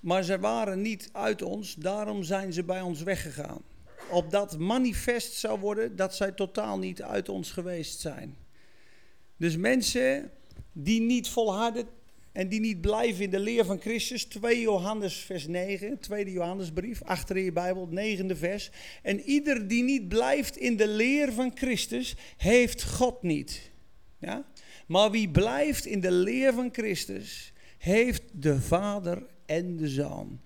[0.00, 3.62] Maar zij waren niet uit ons, daarom zijn ze bij ons weggegaan.
[4.10, 8.36] Opdat manifest zou worden dat zij totaal niet uit ons geweest zijn.
[9.36, 10.30] Dus mensen
[10.72, 11.88] die niet volharden
[12.32, 14.24] en die niet blijven in de leer van Christus.
[14.24, 18.70] 2 Johannes vers 9, tweede Johannesbrief, achter in je Bijbel, het negende vers.
[19.02, 23.70] En ieder die niet blijft in de leer van Christus, heeft God niet.
[24.18, 24.44] Ja?
[24.86, 30.40] Maar wie blijft in de leer van Christus, heeft de Vader en de Zoon.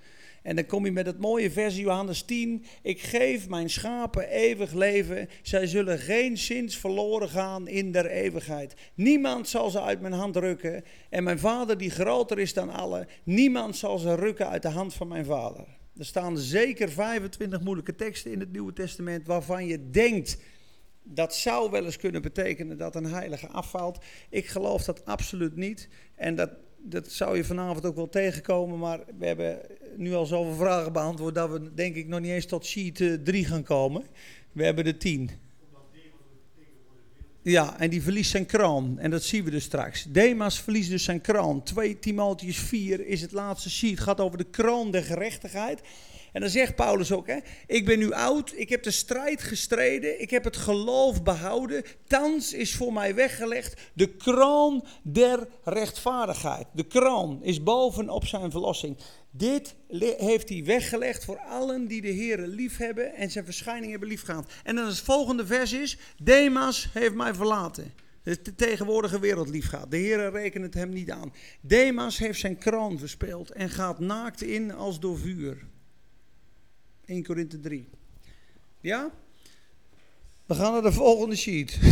[0.44, 2.64] En dan kom je met het mooie vers Johannes 10.
[2.82, 5.28] Ik geef mijn schapen eeuwig leven.
[5.42, 8.74] Zij zullen geen zins verloren gaan in der eeuwigheid.
[8.94, 10.84] Niemand zal ze uit mijn hand rukken.
[11.10, 13.06] En mijn vader die groter is dan alle.
[13.22, 15.66] Niemand zal ze rukken uit de hand van mijn vader.
[15.96, 20.38] Er staan zeker 25 moeilijke teksten in het Nieuwe Testament waarvan je denkt...
[21.06, 24.04] Dat zou wel eens kunnen betekenen dat een heilige afvalt.
[24.30, 25.88] Ik geloof dat absoluut niet.
[26.14, 26.50] En dat,
[26.86, 28.78] dat zou je vanavond ook wel tegenkomen.
[28.78, 29.60] Maar we hebben
[29.96, 33.44] nu al zoveel vragen beantwoord dat we denk ik nog niet eens tot sheet 3
[33.44, 34.04] gaan komen.
[34.52, 35.30] We hebben de 10.
[37.42, 38.98] Ja, en die verliest zijn kroon.
[38.98, 40.06] En dat zien we dus straks.
[40.08, 41.62] Demas verliest dus zijn kroon.
[41.62, 44.00] 2 Timotheus 4 is het laatste sheet.
[44.00, 45.80] Gaat over de kroon der gerechtigheid.
[46.34, 50.20] En dan zegt Paulus ook, hè, ik ben nu oud, ik heb de strijd gestreden,
[50.20, 51.82] ik heb het geloof behouden.
[52.06, 56.66] Thans is voor mij weggelegd de kroon der rechtvaardigheid.
[56.72, 58.96] De kroon is bovenop zijn verlossing.
[59.30, 59.74] Dit
[60.18, 64.52] heeft hij weggelegd voor allen die de Heer lief hebben en zijn verschijning hebben liefgehad.
[64.64, 67.92] En dan het volgende vers is, Demas heeft mij verlaten.
[68.22, 69.90] De tegenwoordige wereld lief gaat.
[69.90, 71.32] De Heer rekent het hem niet aan.
[71.60, 75.72] Demas heeft zijn kroon verspeeld en gaat naakt in als door vuur.
[77.06, 77.88] 1 Korinthe 3.
[78.80, 79.10] Ja?
[80.46, 81.78] We gaan naar de volgende sheet.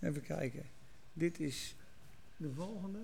[0.00, 0.66] Even kijken.
[1.12, 1.74] Dit is
[2.36, 2.98] de volgende.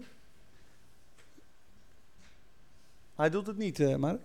[3.15, 4.19] Hij doet het niet, uh, maar.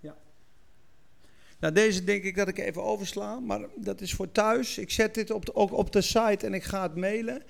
[0.00, 0.16] Ja.
[1.58, 4.78] Nou, deze denk ik dat ik even oversla, maar dat is voor thuis.
[4.78, 7.42] Ik zet dit op de, ook op de site en ik ga het mailen.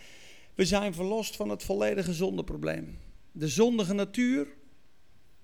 [0.56, 2.98] We zijn verlost van het volledige zondeprobleem.
[3.32, 4.46] De zondige natuur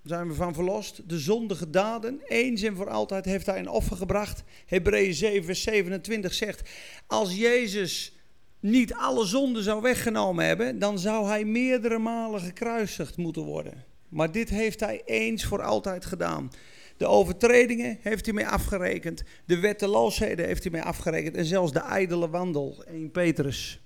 [0.03, 1.09] zijn we van verlost.
[1.09, 4.43] De zondige daden, eens en voor altijd heeft hij een offer gebracht.
[4.67, 6.71] Hebreeën 7 vers 27 zegt,
[7.07, 8.17] als Jezus
[8.61, 13.85] niet alle zonden zou weggenomen hebben, dan zou hij meerdere malen gekruisigd moeten worden.
[14.09, 16.51] Maar dit heeft hij eens voor altijd gedaan.
[16.97, 19.23] De overtredingen heeft hij mee afgerekend.
[19.45, 21.37] De wetteloosheden heeft hij mee afgerekend.
[21.37, 22.85] En zelfs de ijdele wandel.
[22.87, 23.82] 1 Petrus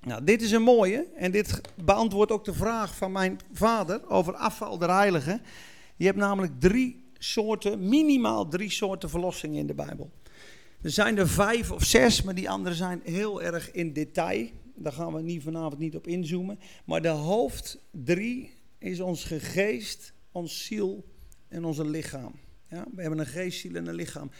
[0.00, 4.34] nou, dit is een mooie en dit beantwoordt ook de vraag van mijn vader over
[4.34, 5.42] afval der heiligen.
[5.96, 10.10] Je hebt namelijk drie soorten, minimaal drie soorten verlossingen in de Bijbel.
[10.82, 14.48] Er zijn er vijf of zes, maar die andere zijn heel erg in detail.
[14.74, 16.58] Daar gaan we vanavond niet op inzoomen.
[16.84, 21.04] Maar de hoofd drie is ons geest, ons ziel
[21.48, 22.32] en onze lichaam.
[22.68, 24.30] Ja, we hebben een geest, ziel en een lichaam.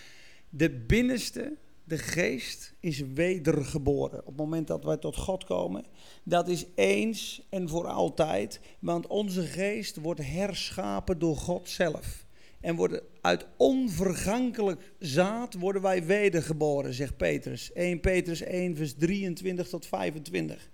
[0.49, 1.57] De binnenste,
[1.91, 4.19] de geest is wedergeboren.
[4.21, 5.85] Op het moment dat wij tot God komen,
[6.23, 8.61] dat is eens en voor altijd.
[8.79, 12.25] Want onze geest wordt herschapen door God zelf.
[12.61, 17.73] En worden uit onvergankelijk zaad worden wij wedergeboren, zegt Petrus.
[17.73, 20.71] 1 Petrus 1, vers 23 tot 25.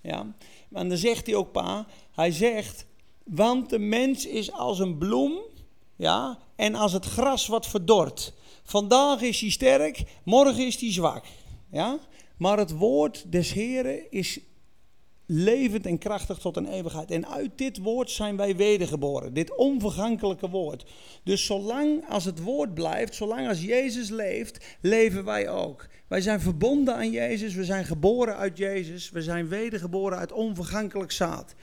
[0.00, 0.34] Ja,
[0.68, 2.86] maar dan zegt hij ook, pa, hij zegt,
[3.24, 5.38] want de mens is als een bloem,
[5.96, 8.34] ja, en als het gras wat verdort.
[8.66, 11.24] Vandaag is hij sterk, morgen is hij zwak.
[11.70, 11.98] Ja?
[12.38, 14.40] Maar het woord des Heren is
[15.26, 17.10] levend en krachtig tot een eeuwigheid.
[17.10, 19.34] En uit dit woord zijn wij wedergeboren.
[19.34, 20.84] Dit onvergankelijke woord.
[21.24, 25.86] Dus zolang als het woord blijft, zolang als Jezus leeft, leven wij ook.
[26.08, 31.12] Wij zijn verbonden aan Jezus, we zijn geboren uit Jezus, we zijn wedergeboren uit onvergankelijk
[31.12, 31.54] zaad.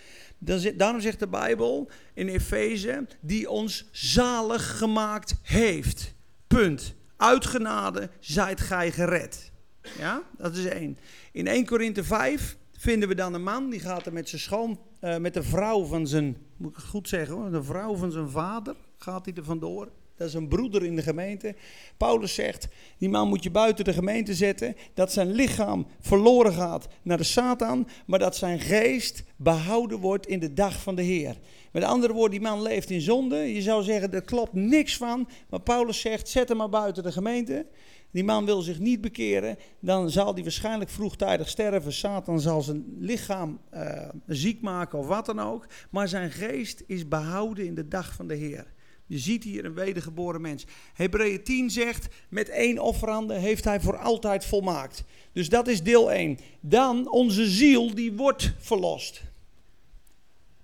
[0.75, 6.12] Daarom zegt de Bijbel in Efeze, die ons zalig gemaakt heeft.
[6.53, 6.95] Punt.
[7.17, 9.51] Uit genade zijt gij gered.
[9.97, 10.97] Ja, dat is één.
[11.31, 14.79] In 1 Korinthe 5 vinden we dan een man, die gaat er met zijn schoon,
[15.01, 18.11] uh, met de vrouw van zijn, moet ik het goed zeggen hoor, de vrouw van
[18.11, 19.91] zijn vader, gaat hij er vandoor.
[20.15, 21.56] Dat is een broeder in de gemeente.
[21.97, 24.76] Paulus zegt, die man moet je buiten de gemeente zetten.
[24.93, 27.88] Dat zijn lichaam verloren gaat naar de Satan.
[28.06, 31.38] Maar dat zijn geest behouden wordt in de dag van de Heer.
[31.71, 33.54] Met andere woorden, die man leeft in zonde.
[33.54, 35.30] Je zou zeggen, er klopt niks van.
[35.49, 37.65] Maar Paulus zegt, zet hem maar buiten de gemeente.
[38.12, 41.93] Die man wil zich niet bekeren, dan zal hij waarschijnlijk vroegtijdig sterven.
[41.93, 45.67] Satan zal zijn lichaam uh, ziek maken of wat dan ook.
[45.89, 48.73] Maar zijn geest is behouden in de dag van de Heer.
[49.13, 50.65] Je ziet hier een wedergeboren mens.
[50.93, 55.04] Hebreeën 10 zegt, met één offerande heeft hij voor altijd volmaakt.
[55.32, 56.39] Dus dat is deel 1.
[56.60, 59.21] Dan onze ziel, die wordt verlost.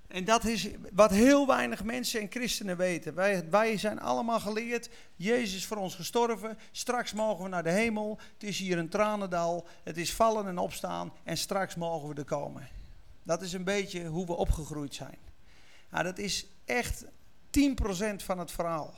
[0.07, 3.13] En dat is wat heel weinig mensen en christenen weten.
[3.13, 7.71] Wij, wij zijn allemaal geleerd, Jezus is voor ons gestorven, straks mogen we naar de
[7.71, 12.15] hemel, het is hier een tranendal, het is vallen en opstaan en straks mogen we
[12.15, 12.67] er komen.
[13.23, 15.17] Dat is een beetje hoe we opgegroeid zijn.
[15.89, 17.05] Nou, dat is echt
[17.49, 18.93] 10% van het verhaal.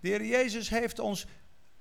[0.00, 1.26] De Heer Jezus heeft ons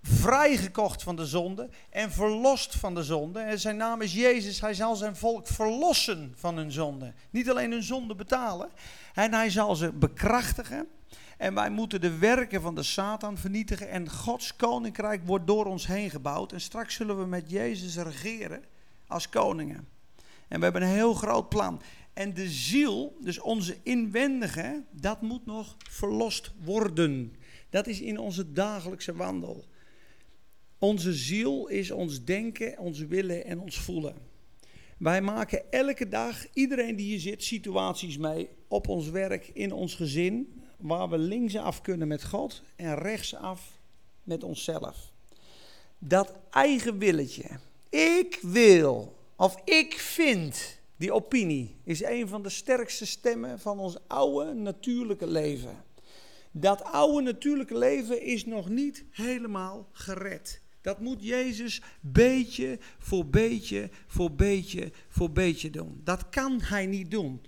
[0.02, 3.40] vrijgekocht van de zonde en verlost van de zonde.
[3.40, 4.62] En zijn naam is Jezus.
[4.62, 7.14] Hij zal zijn volk verlossen van hun zonde.
[7.30, 8.70] Niet alleen hun zonde betalen.
[9.14, 10.88] En hij zal ze bekrachtigen.
[11.38, 13.90] En wij moeten de werken van de Satan vernietigen.
[13.90, 16.52] En Gods koninkrijk wordt door ons heen gebouwd.
[16.52, 18.64] En straks zullen we met Jezus regeren
[19.08, 19.88] als koningen.
[20.48, 21.82] En we hebben een heel groot plan.
[22.20, 27.36] En de ziel, dus onze inwendige, dat moet nog verlost worden.
[27.70, 29.66] Dat is in onze dagelijkse wandel.
[30.78, 34.16] Onze ziel is ons denken, ons willen en ons voelen.
[34.98, 39.96] Wij maken elke dag, iedereen die hier zit, situaties mee op ons werk, in ons
[39.96, 43.80] gezin, waar we linksaf kunnen met God en rechtsaf
[44.24, 45.12] met onszelf.
[45.98, 53.06] Dat eigen willetje, ik wil of ik vind, die opinie is een van de sterkste
[53.06, 55.84] stemmen van ons oude natuurlijke leven.
[56.52, 60.62] Dat oude natuurlijke leven is nog niet helemaal gered.
[60.82, 66.02] Dat moet Jezus beetje voor beetje voor beetje voor beetje doen.
[66.04, 67.42] Dat kan hij niet doen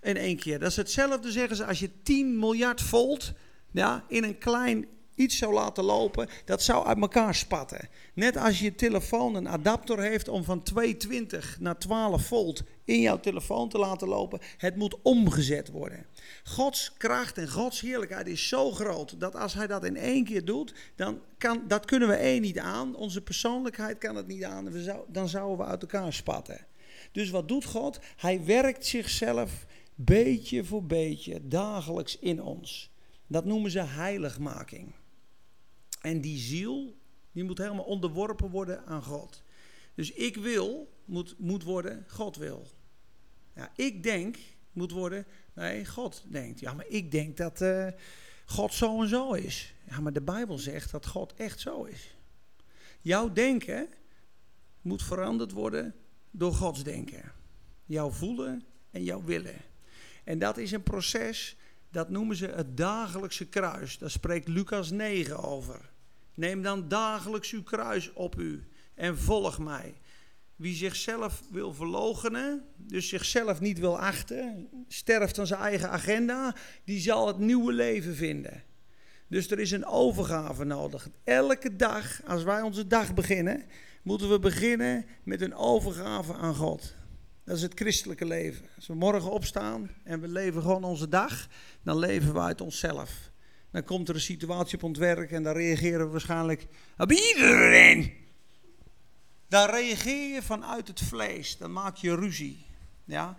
[0.00, 0.58] in één keer.
[0.58, 3.32] Dat is hetzelfde zeggen ze als je 10 miljard volt
[3.70, 7.88] ja, in een klein iets zou laten lopen, dat zou uit elkaar spatten.
[8.14, 13.20] Net als je telefoon een adapter heeft om van 220 naar 12 volt in jouw
[13.20, 16.06] telefoon te laten lopen, het moet omgezet worden.
[16.44, 20.44] Gods kracht en Gods heerlijkheid is zo groot dat als hij dat in één keer
[20.44, 22.94] doet, dan kan, dat kunnen we één niet aan.
[22.94, 24.72] Onze persoonlijkheid kan het niet aan.
[25.08, 26.66] Dan zouden we uit elkaar spatten.
[27.12, 27.98] Dus wat doet God?
[28.16, 32.91] Hij werkt zichzelf beetje voor beetje dagelijks in ons.
[33.32, 34.92] Dat noemen ze heiligmaking.
[36.00, 36.96] En die ziel,
[37.32, 39.42] die moet helemaal onderworpen worden aan God.
[39.94, 42.66] Dus ik wil, moet, moet worden, God wil.
[43.54, 44.38] Ja, ik denk,
[44.72, 46.60] moet worden, nee, God denkt.
[46.60, 47.88] Ja, maar ik denk dat uh,
[48.46, 49.74] God zo en zo is.
[49.88, 52.16] Ja, maar de Bijbel zegt dat God echt zo is.
[53.00, 53.88] Jouw denken
[54.80, 55.94] moet veranderd worden
[56.30, 57.32] door Gods denken.
[57.84, 59.60] Jouw voelen en jouw willen.
[60.24, 61.56] En dat is een proces,
[61.92, 63.98] dat noemen ze het dagelijkse kruis.
[63.98, 65.90] Daar spreekt Lucas 9 over.
[66.34, 69.94] Neem dan dagelijks uw kruis op u en volg mij.
[70.56, 77.00] Wie zichzelf wil verloochenen, dus zichzelf niet wil achten, sterft aan zijn eigen agenda, die
[77.00, 78.62] zal het nieuwe leven vinden.
[79.28, 81.08] Dus er is een overgave nodig.
[81.24, 83.62] Elke dag, als wij onze dag beginnen,
[84.02, 86.94] moeten we beginnen met een overgave aan God.
[87.44, 88.66] Dat is het christelijke leven.
[88.76, 91.48] Als we morgen opstaan en we leven gewoon onze dag,
[91.82, 93.30] dan leven we uit onszelf.
[93.70, 96.66] Dan komt er een situatie op ons werk en dan reageren we waarschijnlijk
[96.98, 98.12] op iedereen.
[99.48, 102.66] Dan reageer je vanuit het vlees, dan maak je ruzie.
[103.04, 103.36] Ja?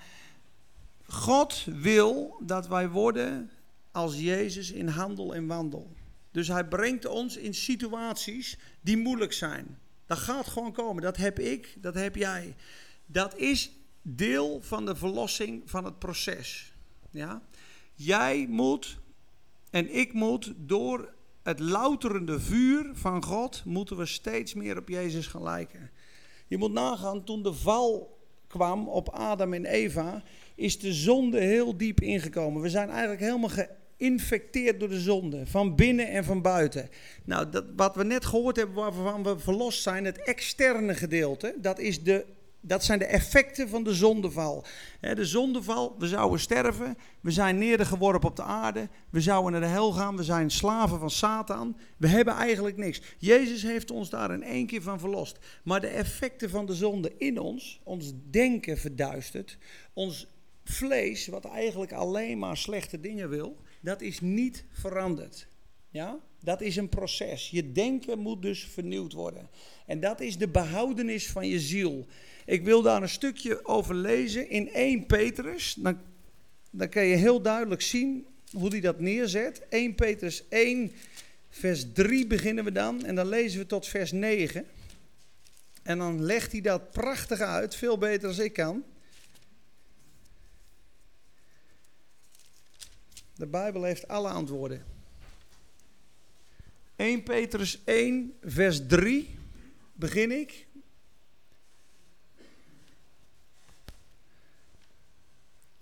[1.07, 3.51] God wil dat wij worden
[3.91, 5.95] als Jezus in handel en wandel.
[6.31, 9.77] Dus hij brengt ons in situaties die moeilijk zijn.
[10.05, 11.03] Dat gaat gewoon komen.
[11.03, 12.55] Dat heb ik, dat heb jij.
[13.05, 13.71] Dat is
[14.03, 16.73] deel van de verlossing van het proces.
[17.09, 17.41] Ja?
[17.93, 18.97] Jij moet
[19.69, 21.13] en ik moet door
[21.43, 25.91] het louterende vuur van God, moeten we steeds meer op Jezus gaan lijken.
[26.47, 30.23] Je moet nagaan, toen de val kwam op Adam en Eva,
[30.55, 32.61] is de zonde heel diep ingekomen.
[32.61, 36.89] We zijn eigenlijk helemaal geïnfecteerd door de zonde, van binnen en van buiten.
[37.23, 41.79] Nou, dat, wat we net gehoord hebben, waarvan we verlost zijn, het externe gedeelte, dat
[41.79, 42.25] is de
[42.65, 44.65] dat zijn de effecten van de zondeval.
[44.99, 49.67] De zondeval, we zouden sterven, we zijn neergeworpen op de aarde, we zouden naar de
[49.67, 51.78] hel gaan, we zijn slaven van Satan.
[51.97, 53.02] We hebben eigenlijk niks.
[53.17, 55.38] Jezus heeft ons daar in één keer van verlost.
[55.63, 59.58] Maar de effecten van de zonde in ons, ons denken verduistert,
[59.94, 60.27] ons
[60.63, 65.48] vlees, wat eigenlijk alleen maar slechte dingen wil, dat is niet veranderd.
[65.90, 67.50] Ja, dat is een proces.
[67.50, 69.50] Je denken moet dus vernieuwd worden.
[69.85, 72.06] En dat is de behoudenis van je ziel.
[72.46, 75.73] Ik wil daar een stukje over lezen in 1 Petrus.
[75.73, 76.00] Dan,
[76.69, 79.62] dan kan je heel duidelijk zien hoe hij dat neerzet.
[79.69, 80.91] 1 Petrus 1,
[81.50, 83.06] vers 3 beginnen we dan.
[83.06, 84.65] En dan lezen we tot vers 9.
[85.83, 88.83] En dan legt hij dat prachtig uit, veel beter dan ik kan.
[93.35, 94.85] De Bijbel heeft alle antwoorden.
[96.96, 99.35] 1 Petrus 1, vers 3
[99.94, 100.67] begin ik.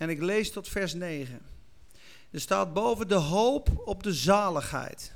[0.01, 1.41] En ik lees tot vers 9.
[2.31, 5.11] Er staat boven de hoop op de zaligheid.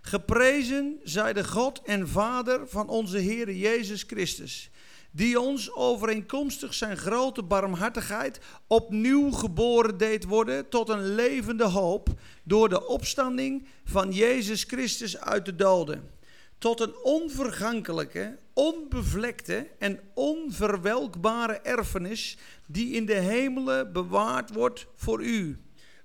[0.00, 4.70] Geprezen zij de God en Vader van onze Heer Jezus Christus,
[5.10, 12.08] die ons overeenkomstig zijn grote barmhartigheid opnieuw geboren deed worden tot een levende hoop
[12.42, 16.10] door de opstanding van Jezus Christus uit de doden.
[16.58, 25.62] Tot een onvergankelijke, onbevlekte en onverwelkbare erfenis die in de hemelen bewaard wordt voor u.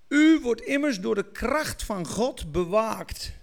[0.07, 3.33] U wordt immers door de kracht van God bewaakt.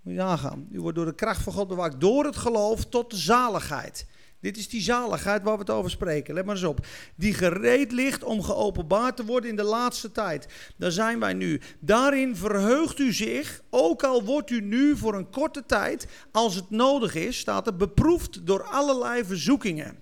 [0.00, 0.68] Moet je nagaan.
[0.72, 2.00] U wordt door de kracht van God bewaakt.
[2.00, 4.06] Door het geloof tot de zaligheid.
[4.44, 6.34] Dit is die zaligheid waar we het over spreken.
[6.34, 6.86] Let maar eens op.
[7.14, 10.46] Die gereed ligt om geopenbaard te worden in de laatste tijd.
[10.76, 11.60] Daar zijn wij nu.
[11.80, 16.70] Daarin verheugt u zich, ook al wordt u nu voor een korte tijd, als het
[16.70, 19.98] nodig is, staat er beproefd door allerlei verzoekingen.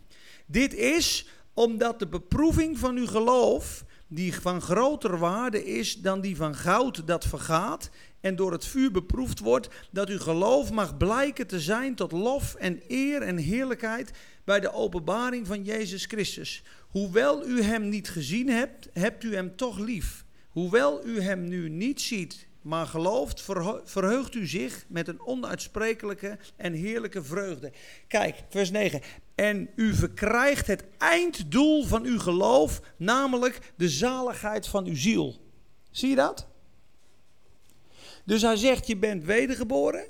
[0.46, 6.36] Dit is omdat de beproeving van uw geloof, die van groter waarde is dan die
[6.36, 7.90] van goud dat vergaat
[8.20, 12.54] en door het vuur beproefd wordt, dat uw geloof mag blijken te zijn tot lof
[12.54, 14.10] en eer en heerlijkheid
[14.44, 16.62] bij de openbaring van Jezus Christus.
[16.88, 20.24] Hoewel u hem niet gezien hebt, hebt u hem toch lief.
[20.48, 23.42] Hoewel u hem nu niet ziet, maar gelooft,
[23.84, 27.72] verheugt u zich met een onuitsprekelijke en heerlijke vreugde.
[28.08, 29.00] Kijk, vers 9.
[29.34, 35.40] En u verkrijgt het einddoel van uw geloof, namelijk de zaligheid van uw ziel.
[35.90, 36.46] Zie je dat?
[38.24, 40.04] Dus hij zegt, je bent wedergeboren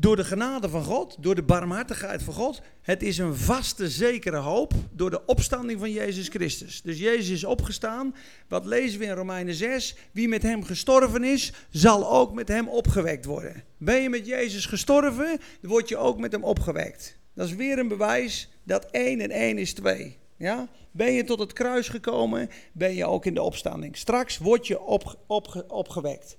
[0.00, 2.62] door de genade van God, door de barmhartigheid van God.
[2.82, 6.82] Het is een vaste, zekere hoop door de opstanding van Jezus Christus.
[6.82, 8.14] Dus Jezus is opgestaan.
[8.48, 9.96] Wat lezen we in Romeinen 6?
[10.12, 13.64] Wie met hem gestorven is, zal ook met hem opgewekt worden.
[13.76, 17.16] Ben je met Jezus gestorven, dan word je ook met hem opgewekt.
[17.34, 20.18] Dat is weer een bewijs dat 1 en 1 is 2.
[20.36, 20.68] Ja?
[20.90, 23.96] Ben je tot het kruis gekomen, ben je ook in de opstanding.
[23.96, 26.36] Straks word je op, op, opgewekt.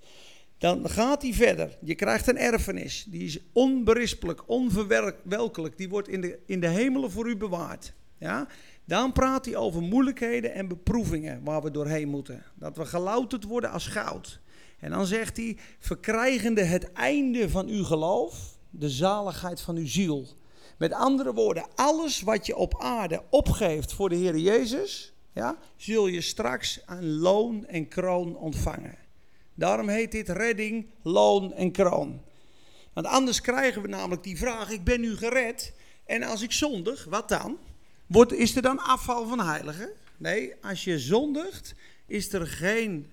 [0.62, 1.78] Dan gaat hij verder.
[1.82, 3.06] Je krijgt een erfenis.
[3.10, 5.78] Die is onberispelijk, onverwelkelijk.
[5.78, 7.94] Die wordt in de, in de hemelen voor u bewaard.
[8.18, 8.48] Ja?
[8.86, 12.44] Dan praat hij over moeilijkheden en beproevingen waar we doorheen moeten.
[12.56, 14.40] Dat we gelouterd worden als goud.
[14.80, 20.28] En dan zegt hij, verkrijgende het einde van uw geloof, de zaligheid van uw ziel.
[20.78, 26.08] Met andere woorden, alles wat je op aarde opgeeft voor de Heer Jezus, ja, zul
[26.08, 29.01] je straks aan loon en kroon ontvangen.
[29.54, 32.22] Daarom heet dit redding, loon en kroon.
[32.94, 35.74] Want anders krijgen we namelijk die vraag: ik ben nu gered
[36.06, 37.58] en als ik zondig, wat dan?
[38.06, 39.90] Wordt, is er dan afval van heiligen?
[40.18, 41.76] Nee, als je zondigt,
[42.06, 43.12] is er geen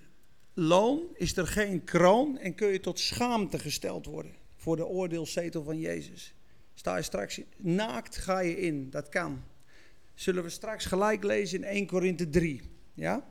[0.55, 5.63] loon, is er geen kroon en kun je tot schaamte gesteld worden voor de oordeelszetel
[5.63, 6.35] van Jezus.
[6.75, 8.91] Sta je straks naakt, ga je in.
[8.91, 9.43] Dat kan.
[10.15, 12.63] Zullen we straks gelijk lezen in 1 Korinthe 3.
[12.95, 13.31] Ja?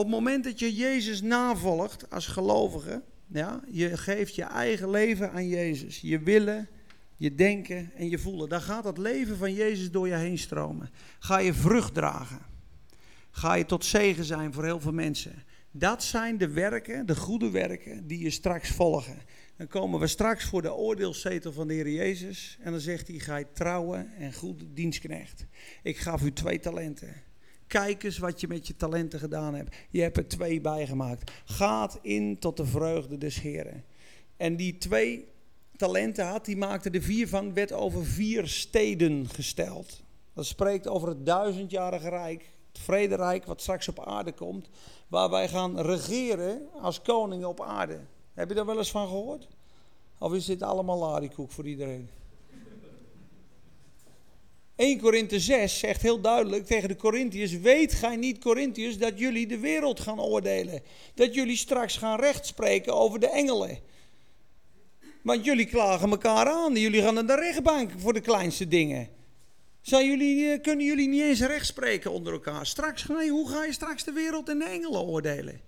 [0.00, 5.32] Op het moment dat je Jezus navolgt als gelovige, ja, je geeft je eigen leven
[5.32, 6.00] aan Jezus.
[6.00, 6.68] Je willen,
[7.16, 8.48] je denken en je voelen.
[8.48, 10.90] Dan gaat het leven van Jezus door je heen stromen.
[11.18, 12.38] Ga je vrucht dragen.
[13.30, 15.44] Ga je tot zegen zijn voor heel veel mensen.
[15.70, 19.18] Dat zijn de werken, de goede werken, die je straks volgen.
[19.56, 22.58] Dan komen we straks voor de oordeelszetel van de Heer Jezus.
[22.60, 25.46] En dan zegt hij, ga je trouwen en goede dienstknecht.
[25.82, 27.28] Ik gaf u twee talenten.
[27.70, 29.76] Kijk eens wat je met je talenten gedaan hebt.
[29.90, 31.30] Je hebt er twee bijgemaakt.
[31.44, 33.84] Gaat in tot de vreugde des Heren.
[34.36, 35.28] En die twee
[35.76, 40.02] talenten had, die maakte de vier van, werd over vier steden gesteld.
[40.32, 44.68] Dat spreekt over het duizendjarige rijk, het vrederijk wat straks op aarde komt,
[45.08, 48.00] waar wij gaan regeren als koningen op aarde.
[48.34, 49.48] Heb je daar wel eens van gehoord?
[50.18, 52.08] Of is dit allemaal larikoek voor iedereen?
[54.80, 59.46] 1 Korinthe 6 zegt heel duidelijk tegen de Corinthiërs: Weet gij niet, Corinthiërs, dat jullie
[59.46, 60.82] de wereld gaan oordelen?
[61.14, 63.78] Dat jullie straks gaan rechtspreken over de engelen?
[65.22, 66.74] Want jullie klagen elkaar aan.
[66.74, 69.08] Jullie gaan naar de rechtbank voor de kleinste dingen.
[69.80, 72.66] Zijn jullie, eh, kunnen jullie niet eens rechtspreken onder elkaar?
[72.66, 75.60] Straks je, hoe ga je straks de wereld en de engelen oordelen?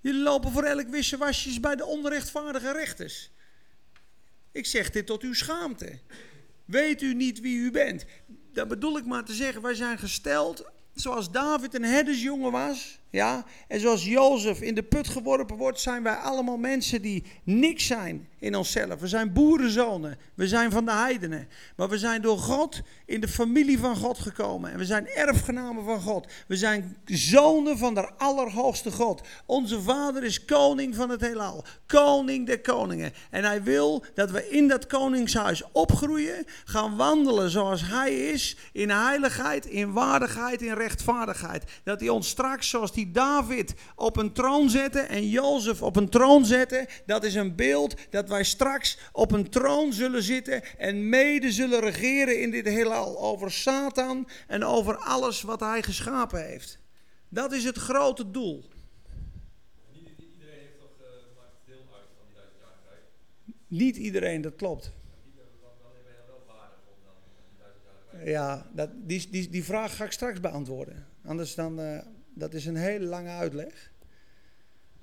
[0.00, 3.30] Jullie lopen voor elk wissewasjes bij de onrechtvaardige rechters.
[4.52, 5.98] Ik zeg dit tot uw schaamte.
[6.70, 8.04] Weet u niet wie u bent?
[8.52, 10.64] Dat bedoel ik maar te zeggen, wij zijn gesteld
[10.94, 12.99] zoals David een herdersjongen was.
[13.10, 17.86] Ja, en zoals Jozef in de put geworpen wordt, zijn wij allemaal mensen die niks
[17.86, 19.00] zijn in onszelf.
[19.00, 21.48] We zijn boerenzonen, we zijn van de heidenen.
[21.76, 24.72] Maar we zijn door God in de familie van God gekomen.
[24.72, 26.32] En we zijn erfgenamen van God.
[26.46, 29.28] We zijn zonen van de Allerhoogste God.
[29.46, 33.12] Onze Vader is koning van het heelal, koning der koningen.
[33.30, 38.90] En hij wil dat we in dat koningshuis opgroeien, gaan wandelen zoals hij is, in
[38.90, 41.64] heiligheid, in waardigheid, in rechtvaardigheid.
[41.84, 45.96] Dat hij ons straks, zoals die die David op een troon zetten en Jozef op
[45.96, 50.78] een troon zetten, dat is een beeld dat wij straks op een troon zullen zitten
[50.78, 56.46] en mede zullen regeren in dit heelal over Satan en over alles wat hij geschapen
[56.46, 56.78] heeft.
[57.28, 58.64] Dat is het grote doel.
[59.92, 60.90] Niet iedereen heeft toch
[61.36, 63.02] maakt deel uit van die duizend jaar tijd.
[63.66, 64.92] Niet iedereen, dat klopt.
[68.24, 71.06] Ja, dat, die, die, die vraag ga ik straks beantwoorden.
[71.24, 71.98] Anders dan, uh,
[72.40, 73.92] dat is een hele lange uitleg.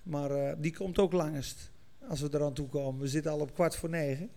[0.03, 1.71] Maar uh, die komt ook langst.
[2.07, 3.01] Als we eraan toe komen.
[3.01, 4.29] We zitten al op kwart voor negen.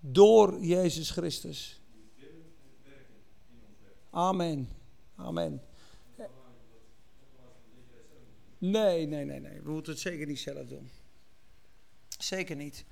[0.00, 1.80] Door Jezus Christus.
[4.10, 4.68] Amen.
[5.16, 5.62] Amen.
[8.58, 9.60] Nee, nee, nee, nee.
[9.60, 10.90] We moeten het zeker niet zelf doen.
[12.18, 12.84] Zeker niet.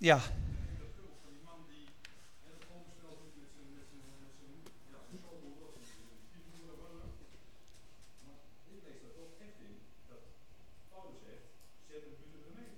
[0.00, 0.20] Ja.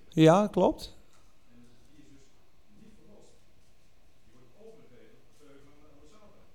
[0.09, 0.95] Ja, klopt.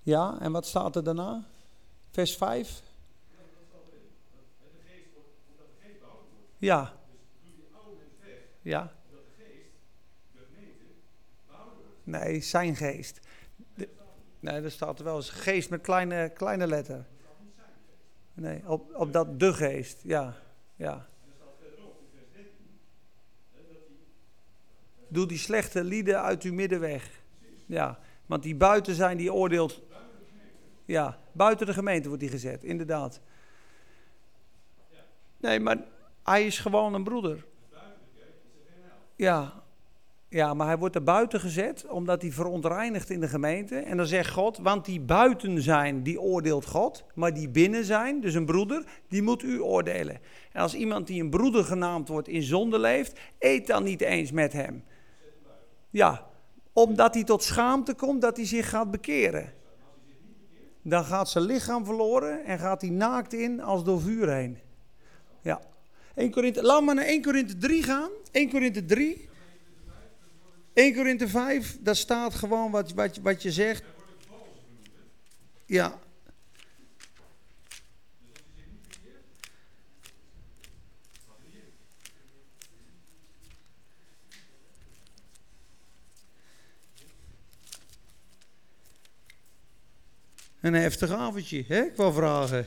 [0.02, 1.44] Ja, en wat staat er daarna?
[2.10, 2.82] Vers 5.
[6.58, 6.92] Ja.
[8.62, 8.97] Ja.
[12.09, 13.20] Nee, zijn geest.
[14.40, 17.06] Nee, er staat wel eens geest met kleine, kleine letter.
[18.34, 20.36] Nee, op, op dat de geest, ja.
[20.76, 21.09] ja.
[25.09, 27.22] Doe die slechte lieden uit uw midden weg.
[27.66, 29.82] Ja, want die buiten zijn, die oordeelt.
[30.84, 33.20] Ja, buiten de gemeente wordt die gezet, inderdaad.
[35.36, 35.84] Nee, maar
[36.22, 37.44] hij is gewoon een broeder.
[39.16, 39.62] Ja,
[40.30, 43.76] ja, maar hij wordt er buiten gezet omdat hij verontreinigt in de gemeente.
[43.76, 47.04] En dan zegt God, want die buiten zijn, die oordeelt God.
[47.14, 50.18] Maar die binnen zijn, dus een broeder, die moet u oordelen.
[50.52, 54.30] En als iemand die een broeder genaamd wordt in zonde leeft, eet dan niet eens
[54.30, 54.84] met hem.
[55.90, 56.26] Ja,
[56.72, 59.52] omdat hij tot schaamte komt dat hij zich gaat bekeren.
[60.82, 64.58] Dan gaat zijn lichaam verloren en gaat hij naakt in als door vuur heen.
[65.42, 65.60] Ja.
[66.14, 68.10] 1 Korinthe, laat maar naar 1 Korinthe 3 gaan.
[68.30, 69.27] 1 Korinthe 3.
[70.78, 73.82] 1 Korinthe 5, daar staat gewoon wat, wat, wat je zegt.
[75.66, 75.98] Ja.
[90.60, 91.82] Een heftig avondje, hè?
[91.82, 92.66] Ik wil vragen.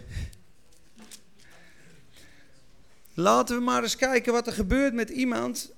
[3.13, 5.73] Laten we maar eens kijken wat er gebeurt met iemand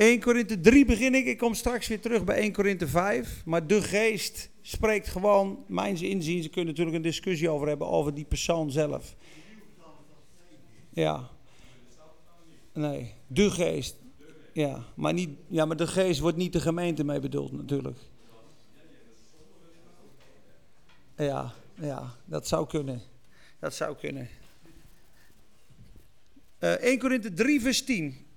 [0.00, 1.26] 1 Korinthe 3 begin ik.
[1.26, 3.42] Ik kom straks weer terug bij 1 Korinthe 5.
[3.44, 8.14] Maar de geest spreekt gewoon, mijns inzien, ze kunnen natuurlijk een discussie over hebben, over
[8.14, 9.16] die persoon zelf.
[10.90, 11.28] Ja.
[12.72, 13.96] Nee, de geest.
[14.52, 17.98] Ja, maar, niet, ja, maar de geest wordt niet de gemeente mee bedoeld natuurlijk.
[21.16, 23.02] Ja, ja, dat zou kunnen.
[23.58, 24.28] Dat zou kunnen.
[26.60, 28.28] Uh, 1 Korinthe 3 vers 10.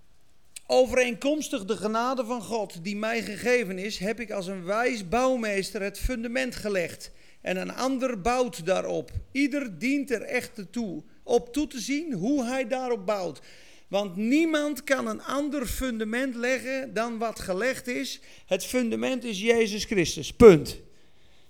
[0.74, 5.82] Overeenkomstig de genade van God die mij gegeven is, heb ik als een wijs bouwmeester
[5.82, 7.12] het fundament gelegd.
[7.42, 9.12] En een ander bouwt daarop.
[9.32, 13.42] Ieder dient er echter toe op toe te zien hoe hij daarop bouwt.
[13.88, 18.20] Want niemand kan een ander fundament leggen dan wat gelegd is.
[18.46, 20.34] Het fundament is Jezus Christus.
[20.34, 20.80] Punt.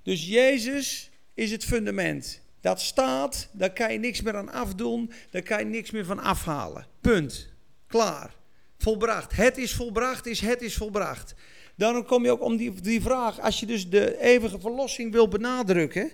[0.01, 2.41] Dus Jezus is het fundament.
[2.61, 6.19] Dat staat, daar kan je niks meer aan afdoen, daar kan je niks meer van
[6.19, 6.87] afhalen.
[7.01, 7.49] Punt.
[7.87, 8.41] Klaar
[8.83, 9.35] volbracht.
[9.35, 11.35] Het is volbracht is het is volbracht.
[11.75, 15.27] Daarom kom je ook om die, die vraag, als je dus de eeuwige verlossing wil
[15.27, 16.11] benadrukken,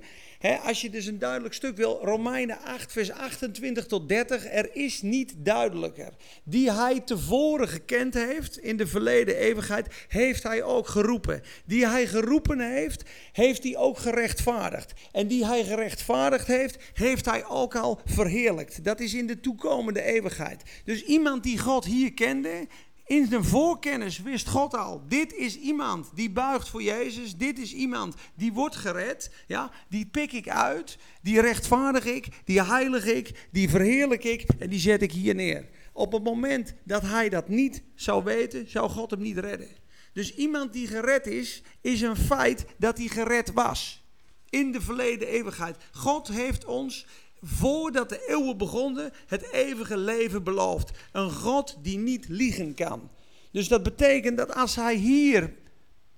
[0.63, 5.01] als je dus een duidelijk stuk wil, Romeinen 8, vers 28 tot 30, er is
[5.01, 6.13] niet duidelijker.
[6.43, 11.41] Die hij tevoren gekend heeft in de verleden eeuwigheid, heeft hij ook geroepen.
[11.65, 14.93] Die hij geroepen heeft, heeft hij ook gerechtvaardigd.
[15.11, 18.83] En die hij gerechtvaardigd heeft, heeft hij ook al verheerlijkt.
[18.83, 20.63] Dat is in de toekomende eeuwigheid.
[20.83, 22.67] Dus iemand die God hier kende,
[23.09, 27.73] in zijn voorkennis wist God al, dit is iemand die buigt voor Jezus, dit is
[27.73, 33.47] iemand die wordt gered, ja, die pik ik uit, die rechtvaardig ik, die heilig ik,
[33.51, 35.69] die verheerlijk ik en die zet ik hier neer.
[35.93, 39.69] Op het moment dat hij dat niet zou weten, zou God hem niet redden.
[40.13, 44.03] Dus iemand die gered is, is een feit dat hij gered was.
[44.49, 45.77] In de verleden eeuwigheid.
[45.91, 47.05] God heeft ons
[47.41, 50.91] voordat de eeuwen begonnen, het eeuwige leven beloofd.
[51.11, 53.09] Een God die niet liegen kan.
[53.51, 55.53] Dus dat betekent dat als hij hier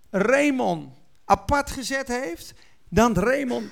[0.10, 0.90] Raymond
[1.26, 2.54] apart gezet heeft,
[2.90, 3.72] dan Raymond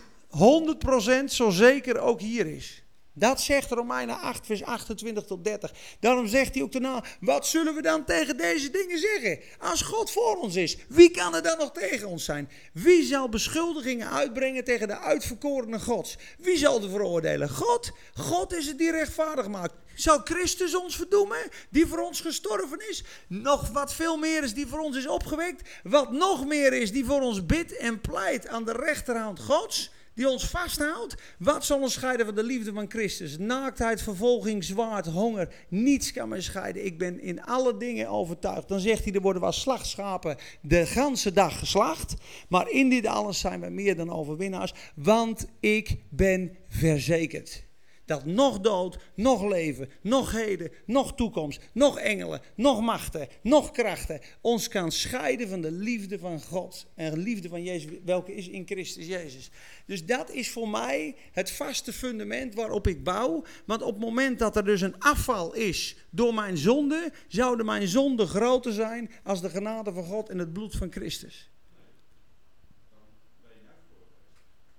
[1.21, 2.83] 100% zo zeker ook hier is.
[3.19, 5.71] Dat zegt Romeinen 8, vers 28 tot 30.
[5.99, 9.39] Daarom zegt hij ook daarna: Wat zullen we dan tegen deze dingen zeggen?
[9.59, 12.49] Als God voor ons is, wie kan er dan nog tegen ons zijn?
[12.73, 16.17] Wie zal beschuldigingen uitbrengen tegen de uitverkorene Gods?
[16.37, 17.49] Wie zal de veroordelen?
[17.49, 17.91] God.
[18.13, 19.73] God is het die rechtvaardig maakt.
[19.95, 23.03] Zal Christus ons verdoemen, die voor ons gestorven is?
[23.27, 25.69] Nog wat veel meer is, die voor ons is opgewekt.
[25.83, 30.29] Wat nog meer is, die voor ons bidt en pleit aan de rechterhand Gods die
[30.29, 31.15] ons vasthoudt.
[31.37, 33.37] Wat zal ons scheiden van de liefde van Christus?
[33.37, 35.53] Naaktheid, vervolging, zwaard, honger.
[35.69, 36.85] Niets kan mij scheiden.
[36.85, 38.67] Ik ben in alle dingen overtuigd.
[38.67, 42.13] Dan zegt hij, er worden wel slachtschapen de ganse dag geslacht.
[42.49, 44.73] Maar in dit alles zijn we meer dan overwinnaars.
[44.95, 47.67] Want ik ben verzekerd
[48.09, 54.21] dat nog dood, nog leven, nog heden, nog toekomst, nog engelen, nog machten, nog krachten
[54.41, 58.47] ons kan scheiden van de liefde van God en de liefde van Jezus, welke is
[58.47, 59.49] in Christus Jezus.
[59.85, 63.43] Dus dat is voor mij het vaste fundament waarop ik bouw.
[63.65, 67.87] Want op het moment dat er dus een afval is door mijn zonde, zouden mijn
[67.87, 71.49] zonden groter zijn als de genade van God en het bloed van Christus.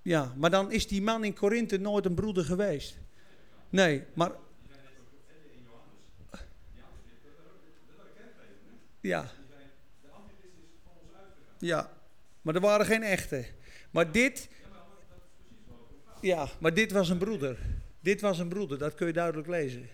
[0.01, 2.97] Ja, maar dan is die man in Korinthe nooit een broeder geweest.
[3.71, 4.31] Nee, maar.
[9.01, 9.31] Ja.
[11.57, 11.91] Ja,
[12.41, 13.45] maar er waren geen echte.
[13.91, 14.49] Maar dit.
[16.21, 17.57] Ja, maar dit was een broeder.
[17.99, 19.89] Dit was een broeder, dat kun je duidelijk lezen.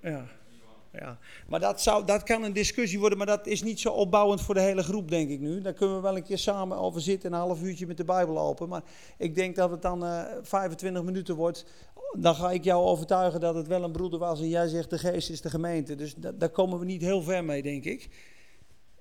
[0.00, 0.26] Ja.
[0.92, 1.18] Ja,
[1.48, 4.54] maar dat, zou, dat kan een discussie worden, maar dat is niet zo opbouwend voor
[4.54, 5.60] de hele groep, denk ik nu.
[5.60, 8.38] Daar kunnen we wel een keer samen over zitten, een half uurtje met de Bijbel
[8.38, 8.68] open.
[8.68, 8.82] Maar
[9.18, 11.64] ik denk dat het dan uh, 25 minuten wordt.
[12.18, 14.98] Dan ga ik jou overtuigen dat het wel een broeder was en jij zegt de
[14.98, 15.94] geest is de gemeente.
[15.94, 18.08] Dus da daar komen we niet heel ver mee, denk ik.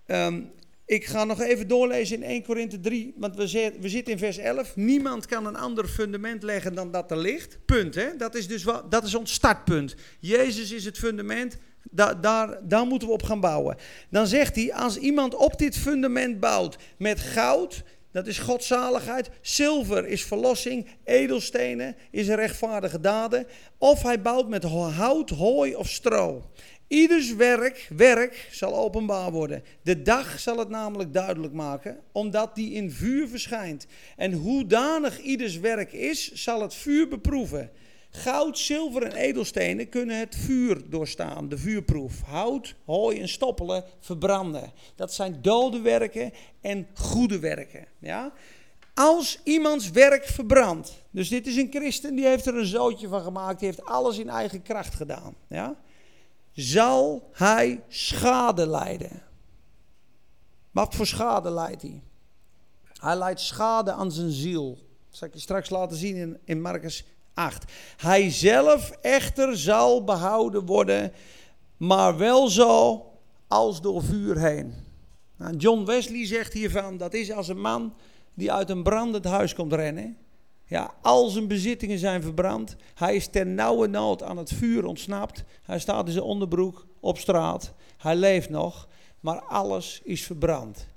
[0.06, 0.52] Um,
[0.92, 4.38] ik ga nog even doorlezen in 1 Korinthe 3, want we, we, zitten in vers
[4.38, 4.76] 11.
[4.76, 7.66] Niemand kan een ander fundament leggen dan dat er ligt.
[7.66, 8.16] Punt, hè?
[8.18, 9.96] Dat is dus wat, dat is ons startpunt.
[10.20, 11.58] Jezus is het fundament,
[11.90, 13.78] Da, daar, daar moeten we op gaan bouwen.
[14.10, 20.08] Dan zegt hij, als iemand op dit fundament bouwt met goud, dat is godzaligheid, zilver
[20.08, 26.52] is verlossing, edelstenen is rechtvaardige daden, of hij bouwt met hout, hooi of stro.
[26.88, 29.64] Ieders werk, werk zal openbaar worden.
[29.84, 33.88] De dag zal het namelijk duidelijk maken, omdat die in vuur verschijnt.
[34.18, 37.72] En hoedanig ieders werk is, zal het vuur beproeven.
[38.12, 42.22] Goud, zilver en edelstenen kunnen het vuur doorstaan, de vuurproef.
[42.22, 44.72] Hout, hooi en stoppelen verbranden.
[44.96, 47.88] Dat zijn dode werken en goede werken.
[48.00, 48.34] Ja?
[48.94, 53.22] Als iemands werk verbrandt, dus dit is een christen, die heeft er een zootje van
[53.22, 55.36] gemaakt, die heeft alles in eigen kracht gedaan.
[55.48, 55.76] Ja?
[56.52, 59.24] Zal hij schade lijden?
[60.72, 62.02] Wat voor schade leidt hij?
[63.00, 64.70] Hij leidt schade aan zijn ziel.
[65.10, 67.72] Dat zal ik je straks laten zien in, in Marcus 8.
[67.98, 71.14] Hij zelf echter zal behouden worden,
[71.78, 73.06] maar wel zo
[73.48, 74.74] als door vuur heen.
[75.38, 77.94] Nou, John Wesley zegt hiervan, dat is als een man
[78.34, 80.18] die uit een brandend huis komt rennen.
[80.66, 82.76] Ja, al zijn bezittingen zijn verbrand.
[82.94, 85.44] Hij is ter nauwe nood aan het vuur ontsnapt.
[85.64, 87.74] Hij staat in zijn onderbroek op straat.
[87.98, 88.88] Hij leeft nog,
[89.20, 90.88] maar alles is verbrand.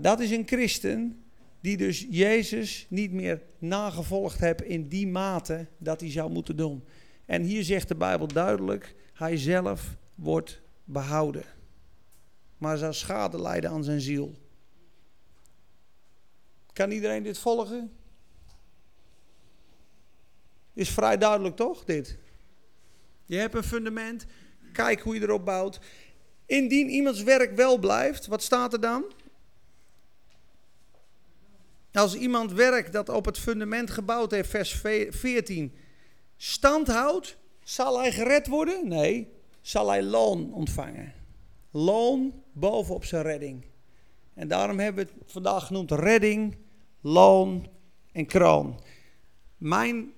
[0.00, 1.22] Dat is een christen
[1.60, 6.84] die dus Jezus niet meer nagevolgd heeft in die mate dat hij zou moeten doen.
[7.24, 11.44] En hier zegt de Bijbel duidelijk, hij zelf wordt behouden.
[12.58, 14.34] Maar zal schade lijden aan zijn ziel.
[16.72, 17.92] Kan iedereen dit volgen?
[20.72, 22.18] Is vrij duidelijk toch, dit?
[23.24, 24.26] Je hebt een fundament,
[24.72, 25.80] kijk hoe je erop bouwt.
[26.46, 29.12] Indien iemands werk wel blijft, wat staat er dan?
[31.92, 35.74] Als iemand werk dat op het fundament gebouwd heeft, vers 14,
[36.36, 38.88] stand houdt, zal hij gered worden?
[38.88, 41.12] Nee, zal hij loon ontvangen.
[41.70, 43.64] Loon bovenop zijn redding.
[44.34, 46.56] En daarom hebben we het vandaag genoemd redding,
[47.00, 47.68] loon
[48.12, 48.80] en kroon.
[49.56, 50.12] Mijn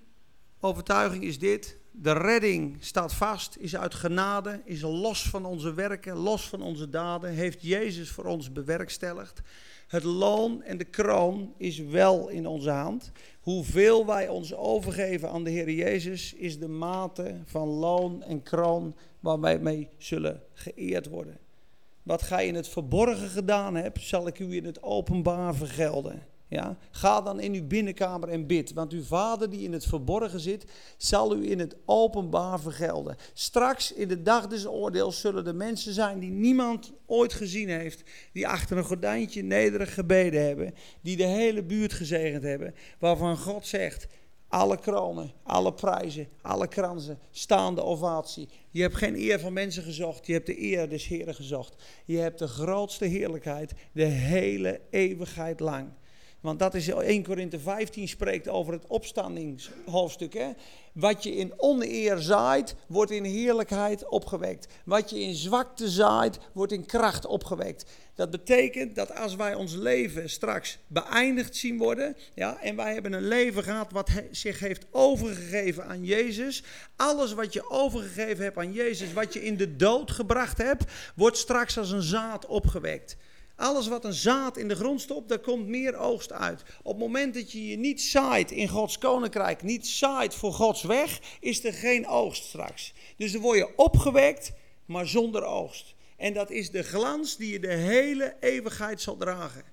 [0.61, 1.77] overtuiging is dit.
[1.93, 6.89] De redding staat vast, is uit genade, is los van onze werken, los van onze
[6.89, 9.41] daden, heeft Jezus voor ons bewerkstelligd.
[9.91, 13.13] Het loon en de kroon is wel in onze hand.
[13.41, 18.97] Hoeveel wij ons overgeven aan de Heer Jezus is de mate van loon en kroon
[19.21, 21.39] waar wij mee zullen geëerd worden.
[22.03, 26.23] Wat gij in het verborgen gedaan hebt, zal ik u in het openbaar vergelden.
[26.51, 26.77] Ja?
[26.91, 30.65] Ga dan in uw binnenkamer en bid, want uw vader die in het verborgen zit,
[30.97, 33.17] zal u in het openbaar vergelden.
[33.33, 38.03] Straks in de dag des oordeels zullen er mensen zijn die niemand ooit gezien heeft,
[38.33, 43.67] die achter een gordijntje nederig gebeden hebben, die de hele buurt gezegend hebben, waarvan God
[43.67, 44.07] zegt,
[44.49, 48.49] alle kronen, alle prijzen, alle kransen, staande ovatie.
[48.71, 51.83] Je hebt geen eer van mensen gezocht, je hebt de eer des Heren gezocht.
[52.05, 55.89] Je hebt de grootste heerlijkheid de hele eeuwigheid lang.
[56.41, 60.35] Want dat is 1 Korinthe 15 spreekt over het opstandingshoofdstuk.
[60.35, 60.51] Hè?
[60.93, 64.67] Wat je in oneer zaait, wordt in heerlijkheid opgewekt.
[64.85, 67.85] Wat je in zwakte zaait, wordt in kracht opgewekt.
[68.15, 73.13] Dat betekent dat als wij ons leven straks beëindigd zien worden, ja, en wij hebben
[73.13, 76.63] een leven gehad wat zich heeft overgegeven aan Jezus,
[76.97, 80.85] alles wat je overgegeven hebt aan Jezus, wat je in de dood gebracht hebt,
[81.15, 83.17] wordt straks als een zaad opgewekt.
[83.61, 86.63] Alles wat een zaad in de grond stopt, daar komt meer oogst uit.
[86.83, 90.83] Op het moment dat je je niet zaait in Gods koninkrijk, niet zaait voor Gods
[90.83, 92.93] weg, is er geen oogst straks.
[93.17, 94.53] Dus dan word je opgewekt,
[94.85, 95.95] maar zonder oogst.
[96.17, 99.65] En dat is de glans die je de hele eeuwigheid zal dragen.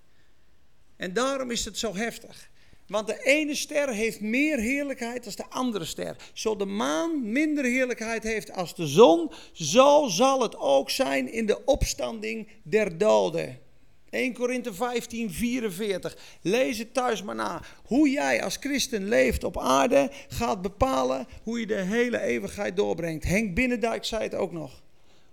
[0.98, 2.50] En daarom is het zo heftig.
[2.88, 6.16] Want de ene ster heeft meer heerlijkheid dan de andere ster.
[6.34, 11.46] Zo de maan minder heerlijkheid heeft als de zon, zo zal het ook zijn in
[11.46, 13.66] de opstanding der doden.
[14.10, 16.18] 1 Korinthe 15, 44.
[16.42, 17.62] Lees het thuis maar na.
[17.84, 23.24] Hoe jij als christen leeft op aarde gaat bepalen hoe je de hele eeuwigheid doorbrengt.
[23.24, 24.84] Henk Binnendijk zei het ook nog.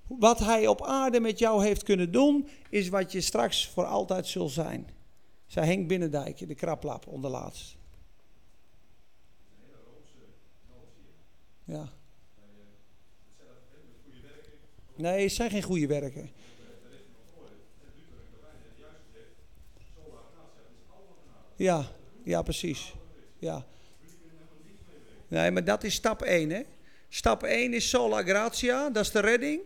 [0.06, 4.26] Wat hij op aarde met jou heeft kunnen doen, is wat je straks voor altijd
[4.26, 4.88] zult zijn.
[5.46, 7.76] Zei Henk Binnendijk, de kraplap onderlaatst.
[11.64, 11.92] Ja.
[14.96, 16.30] Nee, het zijn geen goede werken.
[21.56, 21.86] Ja,
[22.22, 22.94] ja, precies.
[23.38, 23.66] Ja.
[25.28, 26.62] Nee, maar dat is stap 1, hè.
[27.08, 29.60] Stap 1 is sola gratia, dat is de redding.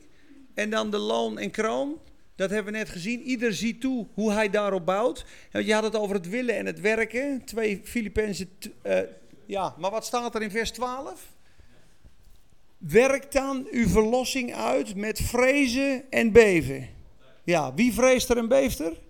[0.55, 1.99] En dan de loon en kroon.
[2.35, 3.23] Dat hebben we net gezien.
[3.23, 5.25] Ieder ziet toe hoe hij daarop bouwt.
[5.51, 7.45] Je had het over het willen en het werken.
[7.45, 8.51] Twee Filippenzen.
[8.87, 8.99] Uh,
[9.47, 11.33] ja, maar wat staat er in vers 12?
[12.79, 16.89] Werk dan uw verlossing uit met vrezen en beven.
[17.45, 19.01] Ja, wie vreest er en beeft er?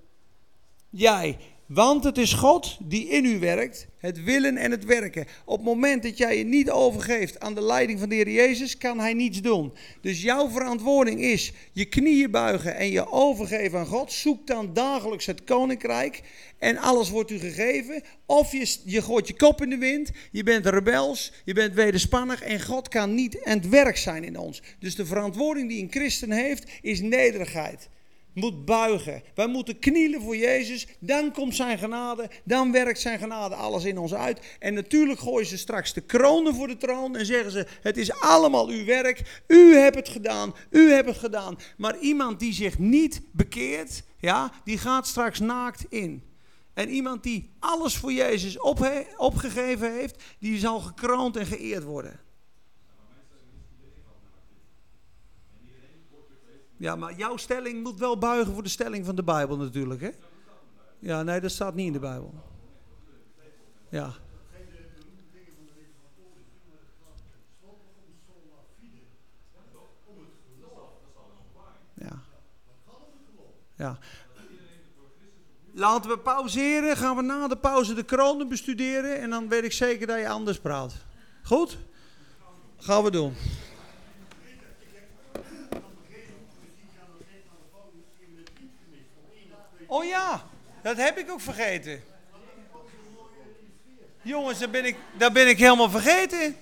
[0.90, 1.38] Jij.
[1.68, 5.26] Want het is God die in u werkt, het willen en het werken.
[5.44, 8.76] Op het moment dat jij je niet overgeeft aan de leiding van de Heer Jezus,
[8.76, 9.72] kan Hij niets doen.
[10.00, 14.12] Dus jouw verantwoording is je knieën buigen en je overgeven aan God.
[14.12, 16.22] Zoek dan dagelijks het koninkrijk
[16.58, 18.02] en alles wordt u gegeven.
[18.26, 22.42] Of je, je gooit je kop in de wind, je bent rebels, je bent wederspannig
[22.42, 24.62] en God kan niet aan het werk zijn in ons.
[24.78, 27.88] Dus de verantwoording die een christen heeft, is nederigheid
[28.38, 29.22] moet buigen.
[29.34, 30.86] Wij moeten knielen voor Jezus.
[30.98, 32.30] Dan komt zijn genade.
[32.44, 34.56] Dan werkt zijn genade alles in ons uit.
[34.58, 37.16] En natuurlijk gooien ze straks de kronen voor de troon.
[37.16, 39.42] En zeggen ze: Het is allemaal uw werk.
[39.46, 40.54] U hebt het gedaan.
[40.70, 41.58] U hebt het gedaan.
[41.76, 46.22] Maar iemand die zich niet bekeert, ja, die gaat straks naakt in.
[46.74, 48.58] En iemand die alles voor Jezus
[49.16, 52.20] opgegeven heeft, die zal gekroond en geëerd worden.
[56.78, 60.10] Ja, maar jouw stelling moet wel buigen voor de stelling van de Bijbel natuurlijk, hè?
[60.98, 62.34] Ja, nee, dat staat niet in de Bijbel.
[63.88, 64.12] Ja.
[71.94, 72.22] Ja.
[73.76, 73.98] Ja.
[75.72, 76.96] Laten we pauzeren.
[76.96, 79.20] Gaan we na de pauze de kronen bestuderen.
[79.20, 80.94] En dan weet ik zeker dat je anders praat.
[81.42, 81.78] Goed?
[82.76, 83.34] Gaan we doen.
[89.90, 90.42] Oh ja,
[90.82, 92.02] dat heb ik ook vergeten.
[94.22, 96.56] Jongens, dat ben ik, dat ben ik helemaal vergeten.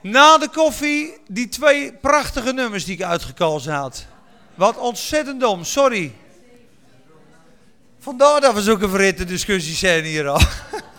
[0.00, 4.06] Na de koffie die twee prachtige nummers die ik uitgekozen had.
[4.54, 6.12] Wat ontzettend dom, sorry.
[7.98, 10.40] Vandaar dat we zulke verhitte discussies zijn hier al.